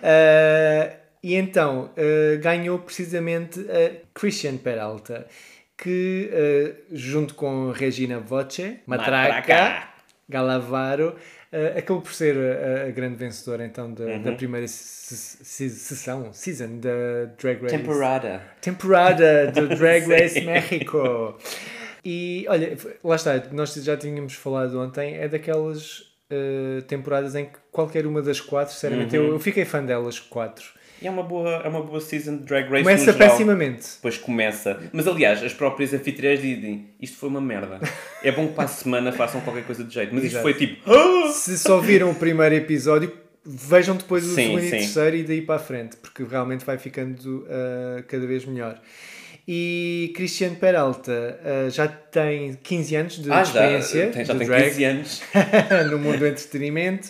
Ah, 0.03 0.91
e 1.23 1.35
então, 1.35 1.91
ah, 1.97 2.37
ganhou 2.41 2.79
precisamente 2.79 3.61
a 3.71 3.91
Christian 4.19 4.57
Peralta. 4.57 5.27
que, 5.77 6.29
eh, 6.33 6.73
junto 6.93 7.35
com 7.35 7.71
Regina 7.71 8.19
Voce, 8.19 8.81
Matraca, 8.85 9.35
Matraca. 9.37 9.89
Galavaro, 10.29 11.15
eh, 11.53 11.75
acabou 11.79 12.03
por 12.03 12.13
ser 12.13 12.35
a, 12.37 12.89
a 12.89 12.91
grande 12.91 13.15
vencedora 13.15 13.65
então 13.65 13.93
da, 13.95 14.05
Uhum. 14.05 14.23
da 14.23 14.33
primeira 14.33 14.67
se- 14.67 15.17
se- 15.45 15.71
sessão, 15.71 16.33
season 16.33 16.79
da 16.81 17.27
Drag 17.41 17.63
Race. 17.63 17.77
Temporada. 17.77 18.43
Temporada 18.61 19.53
do 19.53 19.69
Drag. 19.69 20.05
Race 20.09 20.41
México. 20.41 21.39
E 22.11 22.47
olha, 22.49 22.75
lá 23.05 23.17
está, 23.17 23.43
nós 23.53 23.75
já 23.75 23.95
tínhamos 23.95 24.33
falado 24.33 24.81
ontem, 24.81 25.17
é 25.17 25.29
daquelas 25.29 26.05
eh, 26.31 26.81
temporadas 26.89 27.35
em 27.35 27.45
que 27.45 27.59
qualquer 27.71 28.07
uma 28.07 28.23
das 28.23 28.41
quatro, 28.41 28.73
sinceramente, 28.73 29.15
Uhum. 29.19 29.27
eu, 29.27 29.33
eu 29.33 29.39
fiquei 29.39 29.67
fã 29.67 29.85
delas 29.85 30.19
quatro. 30.19 30.65
E 31.03 31.07
é 31.07 31.11
uma 31.11 31.23
boa, 31.23 31.51
é 31.65 31.69
uma 31.69 31.83
boa 31.83 32.01
season 32.01 32.39
de 32.39 32.45
Drag 32.45 32.65
Race 32.71 32.83
Começa 32.83 33.13
pessimamente. 33.13 33.87
Depois 33.97 34.17
começa. 34.17 34.81
Mas 34.91 35.07
aliás, 35.07 35.43
as 35.43 35.53
próprias 35.53 35.93
anfitriãs 35.93 36.41
dizem 36.41 36.89
isto 36.99 37.19
foi 37.19 37.29
uma 37.29 37.41
merda. 37.43 37.79
É 38.23 38.33
bom 38.33 38.49
que 38.49 38.55
para 38.55 38.65
a 38.65 38.69
semana 38.69 39.13
façam 39.13 39.41
qualquer 39.43 39.65
coisa 39.65 39.85
de 39.85 39.93
jeito. 39.95 40.15
Mas 40.15 40.25
isto 40.25 40.39
Exato. 40.39 40.43
foi 40.43 40.55
tipo. 40.55 40.91
"Ah!" 40.91 41.31
Se 41.31 41.57
só 41.59 41.79
viram 41.79 42.11
o 42.11 42.15
primeiro 42.15 42.55
episódio, 42.55 43.13
vejam 43.45 43.95
depois 43.97 44.25
o 44.25 44.29
Sim, 44.35 44.35
segundo 44.47 44.59
e 44.61 44.65
sim. 44.65 44.71
terceiro 44.71 45.17
e 45.17 45.23
daí 45.23 45.41
para 45.43 45.55
a 45.57 45.59
frente, 45.61 45.97
porque 45.99 46.25
realmente 46.25 46.65
vai 46.65 46.79
ficando 46.79 47.47
ah, 47.49 48.03
cada 48.09 48.27
vez 48.27 48.45
melhor. 48.45 48.81
E 49.51 50.13
Cristiano 50.15 50.57
Peralta 50.57 51.41
ah, 51.43 51.71
já 51.71 51.89
tem 51.89 52.59
15 52.63 52.97
anos 52.97 53.23
de 53.23 53.33
Ah, 53.33 53.43
já, 53.43 53.43
experiência 53.43 54.11
tem, 54.11 54.25
já 54.27 54.35
tem 54.35 54.47
drag 54.47 54.65
15 54.65 54.85
anos. 54.85 55.23
no 55.91 55.99
mundo 55.99 56.19
do 56.19 56.27
entretenimento, 56.27 57.09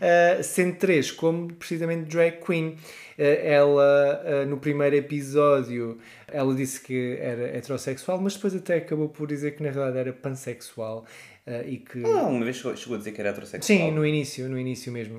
ah, 0.00 0.40
sendo 0.40 0.76
três 0.76 1.10
como 1.10 1.52
precisamente 1.52 2.04
drag 2.08 2.38
queen. 2.46 2.76
Ah, 3.18 3.22
ela, 3.22 4.46
no 4.46 4.56
primeiro 4.56 4.94
episódio, 4.94 5.98
ela 6.32 6.54
disse 6.54 6.80
que 6.80 7.16
era 7.20 7.56
heterossexual, 7.56 8.20
mas 8.20 8.34
depois 8.34 8.54
até 8.54 8.76
acabou 8.76 9.08
por 9.08 9.26
dizer 9.28 9.56
que 9.56 9.62
na 9.62 9.70
realidade 9.70 9.98
era 9.98 10.12
pansexual 10.12 11.04
ah, 11.46 11.62
e 11.64 11.78
que... 11.78 12.04
Ah, 12.04 12.22
uma 12.24 12.44
vez 12.44 12.56
chegou, 12.56 12.94
a 12.94 12.98
dizer 12.98 13.12
que 13.12 13.20
era 13.20 13.30
heterossexual. 13.30 13.78
Sim, 13.78 13.90
no 13.92 14.04
início, 14.06 14.48
no 14.48 14.58
início 14.58 14.92
mesmo. 14.92 15.18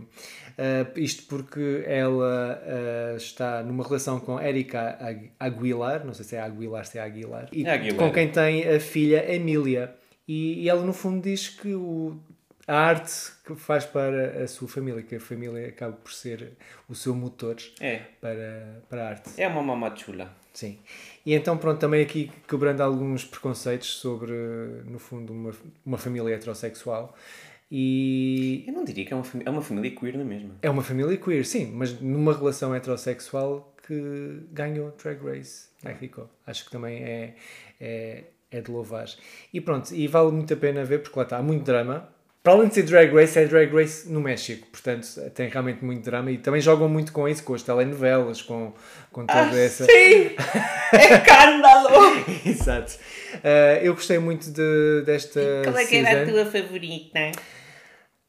Uh, 0.52 1.00
isto 1.00 1.24
porque 1.28 1.84
ela 1.88 2.62
uh, 3.14 3.18
está 3.18 3.64
numa 3.64 3.84
relação 3.84 4.20
com 4.20 4.40
Erika 4.40 4.98
Agu- 5.00 5.30
Aguilar, 5.40 6.06
não 6.06 6.14
sei 6.14 6.26
se 6.26 6.36
é 6.36 6.42
Aguilar, 6.42 6.86
se 6.86 6.98
é 7.00 7.02
Aguilar, 7.02 7.48
e 7.54 7.66
É 7.66 7.72
Aguilar. 7.72 7.98
com 7.98 8.12
quem 8.14 8.30
tem 8.30 8.68
a 8.68 8.80
filha 8.80 9.34
Emília. 9.34 9.96
E, 10.28 10.62
e 10.64 10.70
ela, 10.70 10.84
no 10.86 10.94
fundo, 10.94 11.22
diz 11.24 11.50
que 11.50 11.74
o, 11.74 12.18
a 12.68 12.76
arte 12.76 13.12
que 13.46 13.56
faz 13.56 13.86
para 13.86 14.44
a 14.44 14.48
sua 14.48 14.68
família, 14.68 15.02
que 15.02 15.16
a 15.16 15.20
família 15.20 15.68
acaba 15.70 15.94
por 15.94 16.12
ser 16.14 16.52
o 16.88 16.94
seu 16.94 17.16
motor 17.16 17.56
É. 17.80 18.02
para, 18.20 18.84
para 18.90 19.04
a 19.06 19.10
arte. 19.10 19.30
É 19.42 19.48
uma 19.48 19.64
mamá 19.64 19.96
chula. 19.96 20.32
Sim. 20.54 20.80
E 21.26 21.34
então, 21.34 21.58
pronto, 21.58 21.80
também 21.80 22.02
aqui 22.02 22.32
quebrando 22.48 22.82
alguns 22.82 23.24
preconceitos 23.24 23.96
sobre, 23.96 24.34
no 24.86 25.00
fundo, 25.00 25.32
uma, 25.32 25.52
uma 25.86 25.98
família 25.98 26.36
heterossexual. 26.36 27.16
E 27.72 28.66
Eu 28.68 28.74
não 28.74 28.84
diria 28.84 29.06
que 29.06 29.14
é 29.14 29.16
uma, 29.16 29.26
é 29.46 29.50
uma 29.50 29.62
família 29.62 29.92
queer 29.96 30.18
na 30.18 30.26
mesma. 30.26 30.56
é 30.62 30.70
uma 30.70 30.84
família 30.84 31.16
queer, 31.18 31.46
sim, 31.46 31.72
mas 31.74 32.00
numa 32.02 32.34
relação 32.34 32.76
heterossexual 32.76 33.74
que 33.88 34.44
ganhou 34.52 34.92
Drag 35.02 35.24
Race 35.24 35.70
México. 35.84 36.30
Acho 36.46 36.66
que 36.66 36.72
também 36.72 37.02
é, 37.02 37.36
é, 37.80 38.24
é 38.52 38.62
de 38.62 38.70
louvar. 38.70 39.08
E 39.54 39.62
pronto, 39.62 39.94
e 39.94 40.06
vale 40.08 40.32
muito 40.32 40.54
a 40.54 40.58
pena 40.58 40.84
ver, 40.84 41.02
porque 41.02 41.18
lá 41.18 41.24
está, 41.24 41.38
há 41.38 41.42
muito 41.42 41.64
drama. 41.64 42.10
Para 42.44 42.54
além 42.54 42.70
de 42.70 42.74
ser 42.74 42.84
Drag 42.84 43.14
Race, 43.14 43.38
é 43.38 43.46
Drag 43.46 43.72
Race 43.72 44.10
no 44.12 44.20
México, 44.20 44.68
portanto 44.72 45.08
tem 45.36 45.48
realmente 45.48 45.86
muito 45.86 46.04
drama 46.04 46.32
e 46.32 46.40
também 46.40 46.60
jogam 46.60 46.90
muito 46.90 47.12
com 47.12 47.30
isso, 47.30 47.44
com 47.44 47.54
as 47.54 47.62
telenovelas, 47.62 48.42
com, 48.42 48.74
com 49.12 49.28
toda 49.28 49.60
essa. 49.60 49.86
Sim! 49.86 50.36
Escândalo! 50.92 51.90
Exato. 52.46 52.94
Uh, 53.36 53.84
eu 53.84 53.94
gostei 53.94 54.18
muito 54.18 54.50
de, 54.52 55.04
desta. 55.06 55.40
Qual 55.64 55.78
é 55.78 55.86
que 55.86 55.96
era 55.98 56.10
a 56.10 56.26
season. 56.26 56.32
tua 56.32 56.46
favorita? 56.46 57.32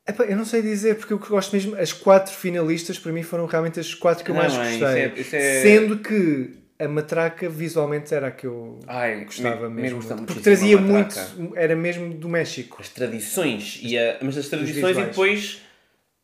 Epá, 0.06 0.24
eu 0.24 0.36
não 0.36 0.44
sei 0.44 0.60
dizer, 0.62 0.96
porque 0.96 1.12
eu 1.14 1.18
gosto 1.18 1.52
mesmo. 1.52 1.74
As 1.76 1.92
quatro 1.92 2.34
finalistas, 2.34 2.98
para 2.98 3.12
mim, 3.12 3.22
foram 3.22 3.46
realmente 3.46 3.80
as 3.80 3.94
quatro 3.94 4.24
que 4.24 4.30
eu 4.30 4.34
Não, 4.34 4.42
mais 4.42 4.54
é, 4.54 4.78
gostei. 4.78 5.02
é- 5.04 5.12
isso 5.16 5.36
é- 5.36 5.62
Sendo 5.62 5.98
que 6.00 6.61
a 6.84 6.88
matraca 6.88 7.48
visualmente 7.48 8.14
era 8.14 8.28
a 8.28 8.30
que 8.30 8.46
eu 8.46 8.78
Ai, 8.86 9.24
gostava 9.24 9.68
me- 9.68 9.82
mesmo. 9.82 9.98
gusta 9.98 10.14
porque 10.16 10.40
trazia 10.40 10.78
muito. 10.78 11.14
Era 11.54 11.76
mesmo 11.76 12.12
do 12.14 12.28
México. 12.28 12.78
As 12.80 12.88
tradições, 12.88 13.78
e 13.82 13.98
a, 13.98 14.18
mas 14.22 14.36
as 14.36 14.48
tradições 14.48 14.96
e 14.98 15.02
depois 15.04 15.62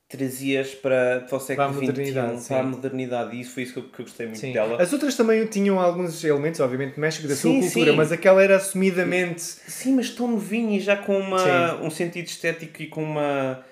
trazias 0.08 0.74
para, 0.74 1.26
para 1.28 1.36
o 1.36 1.40
século 1.40 1.68
Para 1.68 1.76
a 1.76 1.80
XXI, 1.80 1.86
modernidade, 1.86 2.40
sim. 2.40 2.48
para 2.48 2.60
a 2.60 2.62
modernidade, 2.62 3.36
e 3.36 3.40
isso 3.40 3.50
foi 3.52 3.62
isso 3.64 3.72
que 3.74 3.78
eu, 3.78 3.82
que 3.84 4.00
eu 4.00 4.04
gostei 4.06 4.26
muito 4.26 4.38
Sim. 4.40 4.52
dela. 4.54 4.80
As 4.82 4.90
outras 4.92 5.14
também 5.14 5.44
tinham 5.46 5.78
alguns 5.78 6.24
elementos, 6.24 6.60
obviamente, 6.60 6.94
do 6.94 7.00
México, 7.00 7.28
da 7.28 7.34
Sim, 7.34 7.60
sua 7.60 7.68
cultura, 7.68 7.90
sim. 7.90 7.96
mas 7.96 8.10
aquela 8.10 8.42
era 8.42 8.56
assumidamente. 8.56 9.42
Sim, 9.42 9.96
mas 9.96 10.08
tão 10.08 10.26
novinho 10.28 10.72
e 10.72 10.80
já 10.80 10.96
com 10.96 11.18
uma, 11.18 11.74
um 11.82 11.90
sentido 11.90 12.26
estético 12.26 12.82
e 12.82 12.86
com 12.86 13.02
uma, 13.02 13.62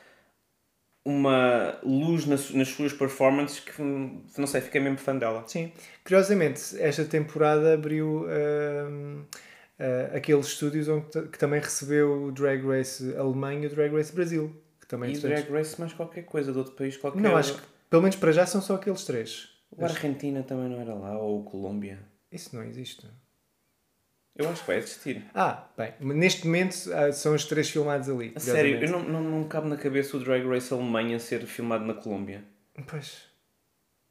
uma 1.06 1.78
luz 1.84 2.26
nas, 2.26 2.50
nas 2.50 2.66
suas 2.68 2.92
performances 2.92 3.60
que, 3.60 3.80
não 3.80 4.46
sei, 4.46 4.60
fiquei 4.60 4.80
mesmo 4.80 4.98
fã 4.98 5.16
dela. 5.16 5.44
Sim. 5.46 5.70
Curiosamente, 6.02 6.60
esta 6.80 7.04
temporada 7.04 7.74
abriu 7.74 8.26
ah, 9.78 10.16
aqueles 10.16 10.46
estúdios 10.46 10.88
onde, 10.88 11.06
que 11.28 11.38
também 11.38 11.60
recebeu 11.60 12.24
o 12.24 12.32
Drag 12.32 12.66
Race 12.66 13.14
Alemanha 13.16 13.62
e 13.62 13.66
o 13.66 13.70
Drag 13.70 13.94
Race 13.94 14.12
Brasil. 14.12 14.52
Que 14.80 14.86
também, 14.88 15.10
E 15.10 15.12
portanto, 15.12 15.46
Drag 15.46 15.52
Race 15.52 15.80
mais 15.80 15.92
qualquer 15.92 16.24
coisa 16.24 16.50
de 16.50 16.58
outro 16.58 16.74
país 16.74 16.96
qualquer. 16.96 17.20
Não, 17.20 17.36
acho 17.36 17.54
que 17.54 17.62
pelo 17.88 18.02
menos 18.02 18.16
para 18.16 18.32
já 18.32 18.44
são 18.44 18.60
só 18.60 18.74
aqueles 18.74 19.04
três. 19.04 19.48
O 19.70 19.84
Argentina 19.84 20.42
também 20.42 20.68
não 20.68 20.80
era 20.80 20.94
lá, 20.94 21.16
ou 21.18 21.44
Colômbia. 21.44 22.00
Isso 22.32 22.54
não 22.56 22.64
existe. 22.64 23.06
Eu 24.38 24.48
acho 24.50 24.60
que 24.60 24.66
vai 24.66 24.76
existir. 24.78 25.24
Ah, 25.34 25.64
bem, 25.76 25.92
neste 26.00 26.44
momento 26.46 26.76
ah, 26.92 27.10
são 27.12 27.34
os 27.34 27.44
três 27.46 27.70
filmados 27.70 28.08
ali. 28.08 28.32
A 28.36 28.40
sério, 28.40 28.82
eu 28.82 28.90
não, 28.90 29.02
não, 29.02 29.22
não 29.22 29.38
me 29.40 29.44
cabe 29.48 29.68
na 29.68 29.76
cabeça 29.76 30.16
o 30.16 30.20
Drag 30.20 30.46
Race 30.46 30.72
Alemanha 30.72 31.18
ser 31.18 31.40
filmado 31.46 31.84
na 31.86 31.94
Colômbia. 31.94 32.44
Pois. 32.86 33.22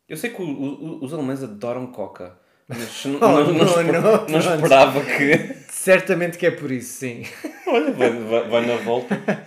Eu 0.09 0.17
sei 0.17 0.31
que 0.31 0.41
o- 0.41 0.45
o- 0.45 1.03
os 1.03 1.13
alemães 1.13 1.43
adoram 1.43 1.87
coca, 1.87 2.37
mas 2.67 3.05
não, 3.05 3.15
Oh, 3.15 3.19
não, 3.19 3.53
não, 3.53 3.53
não, 3.53 3.83
não, 3.83 4.01
não 4.01 4.25
pronto. 4.25 4.55
esperava 4.55 5.01
que. 5.05 5.55
Certamente 5.69 6.37
que 6.37 6.45
é 6.47 6.51
por 6.51 6.71
isso, 6.71 6.99
sim. 6.99 7.23
Olha, 7.67 7.91
vai, 7.91 8.09
vai, 8.11 8.49
vai 8.49 8.65
na 8.65 8.75
volta. 8.77 9.15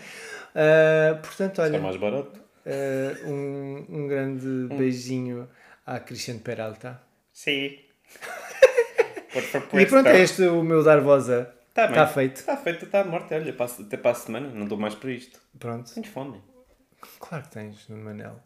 Ah, 0.61 1.14
portanto, 1.23 1.61
É 1.61 1.64
olha, 1.67 1.79
mais 1.79 1.97
barato. 1.97 2.41
ah, 2.67 3.29
um, 3.29 3.85
um 3.88 4.09
grande 4.09 4.47
Hum. 4.47 4.69
beijinho 4.77 5.49
à 5.87 6.01
Cristiano 6.01 6.41
Peralta. 6.41 7.01
Sim. 7.33 7.79
E 9.74 9.87
pronto, 9.87 10.09
é 10.09 10.20
este 10.20 10.42
o 10.42 10.62
meu 10.62 10.83
dar 10.83 11.01
voz 11.01 11.29
a. 11.31 11.44
Tá 11.74 11.87
Está 11.87 12.07
feito. 12.09 12.37
Está 12.37 12.57
feito, 12.57 12.85
está 12.87 13.05
morto. 13.05 13.33
Olha, 13.35 13.53
passo- 13.53 13.83
até 13.83 13.96
para 13.96 14.11
a 14.11 14.14
semana, 14.14 14.48
não 14.48 14.66
dou 14.66 14.77
mais 14.79 14.94
para 14.94 15.12
isto. 15.12 15.40
Pronto. 15.59 15.92
Tenho 15.94 16.07
fome. 16.07 16.40
Claro 17.20 17.44
que 17.44 17.51
tens, 17.51 17.87
Manel. 17.88 18.40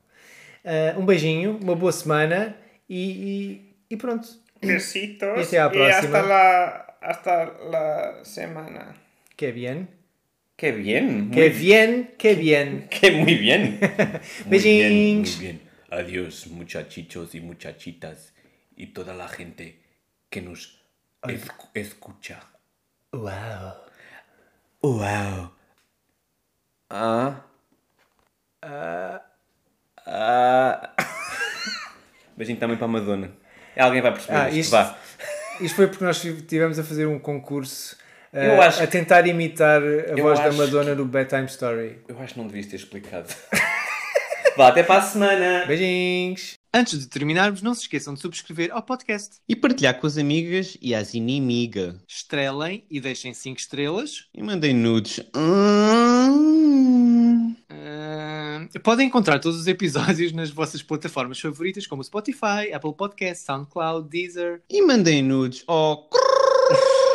Ah, 0.65 0.95
um 0.99 1.07
beijinho, 1.07 1.59
uma 1.63 1.75
boa 1.75 1.93
semana 1.93 2.55
e, 2.89 3.73
e, 3.89 3.95
e 3.95 3.97
pronto. 3.97 4.29
Besitos. 4.61 5.51
Y 5.53 5.57
hasta 5.57 5.59
la 5.59 5.71
próxima. 5.71 6.19
hasta 6.19 6.23
la, 6.23 6.97
hasta 7.01 7.45
la 7.71 8.25
semana. 8.25 8.95
Que 9.37 9.51
bien. 9.51 9.89
Que 10.57 10.71
bien. 10.71 11.31
Que 11.31 11.49
bien, 11.49 12.11
que 12.19 12.35
bien. 12.35 12.87
Que 12.91 13.11
muy 13.11 13.35
bien. 13.37 13.81
Muy 14.47 14.59
Beijinhos. 14.59 15.37
Muy 15.37 15.41
bien. 15.47 15.61
Adiós, 15.91 16.47
muchachitos 16.49 17.35
y 17.35 17.41
muchachitas 17.41 18.33
y 18.77 18.89
toda 18.89 19.15
la 19.15 19.29
gente 19.29 19.81
que 20.31 20.41
nos 20.43 20.82
escu- 21.31 21.69
escucha. 21.75 22.39
Uau. 23.15 23.85
Wow. 24.83 25.53
Ah. 26.91 27.37
Ah. 30.07 30.91
Beijinho 32.37 32.59
também 32.59 32.77
para 32.77 32.87
a 32.87 32.89
Madonna. 32.89 33.31
Alguém 33.79 34.03
vai 34.03 34.13
perceber 34.13 34.37
Ah, 34.39 34.49
isto. 34.49 34.59
isto- 34.61 34.71
Vá. 34.73 34.99
Isto 35.61 35.77
foi 35.77 35.87
porque 35.87 36.05
nós 36.05 36.23
estivemos 36.25 36.79
a 36.79 36.85
fazer 36.85 37.07
um 37.07 37.19
concurso 37.19 37.97
ah, 38.33 38.67
acho 38.67 38.83
a 38.83 38.87
tentar 38.87 39.27
imitar 39.27 39.81
a 39.83 40.21
voz 40.21 40.39
da 40.41 40.53
Madonna 40.53 40.95
do 40.95 41.05
Bedtime 41.05 41.45
Story. 41.47 42.01
Eu 42.09 42.19
acho 42.21 42.35
que 42.35 42.41
não 42.41 42.47
devias 42.47 42.67
ter 42.67 42.77
explicado. 42.77 43.29
Vá, 44.57 44.69
até 44.69 44.83
para 44.83 45.01
a 45.01 45.03
semana. 45.03 45.65
Beijinhos! 45.67 46.59
Antes 46.75 46.99
de 46.99 47.07
terminarmos, 47.07 47.63
não 47.63 47.75
se 47.75 47.83
esqueçam 47.83 48.15
de 48.15 48.21
subscrever 48.21 48.71
ao 48.73 48.83
podcast. 48.83 49.37
E 49.49 49.55
partilhar 49.55 49.99
com 49.99 50.07
as 50.07 50.17
amigas 50.19 50.77
e 50.81 50.95
as 50.95 51.15
inimigas. 51.15 51.97
Estrelem 52.09 52.85
e 52.91 53.01
deixem 53.01 53.35
5 53.35 53.59
estrelas. 53.59 54.27
E 54.35 54.43
mandem 54.43 54.75
nudes. 54.75 55.21
Hum. 55.37 56.63
Ah, 57.71 58.67
podem 58.83 59.07
encontrar 59.07 59.39
todos 59.39 59.59
os 59.59 59.67
episódios 59.67 60.33
nas 60.33 60.51
vossas 60.51 60.83
plataformas 60.83 61.41
favoritas, 61.41 61.87
como 61.87 62.05
Spotify, 62.05 62.73
Apple 62.73 62.95
Podcasts, 62.95 63.45
SoundCloud, 63.45 64.09
Deezer. 64.09 64.63
E 64.71 64.83
mandem 64.83 65.23
nudes. 65.23 65.65
Oh. 65.67 66.09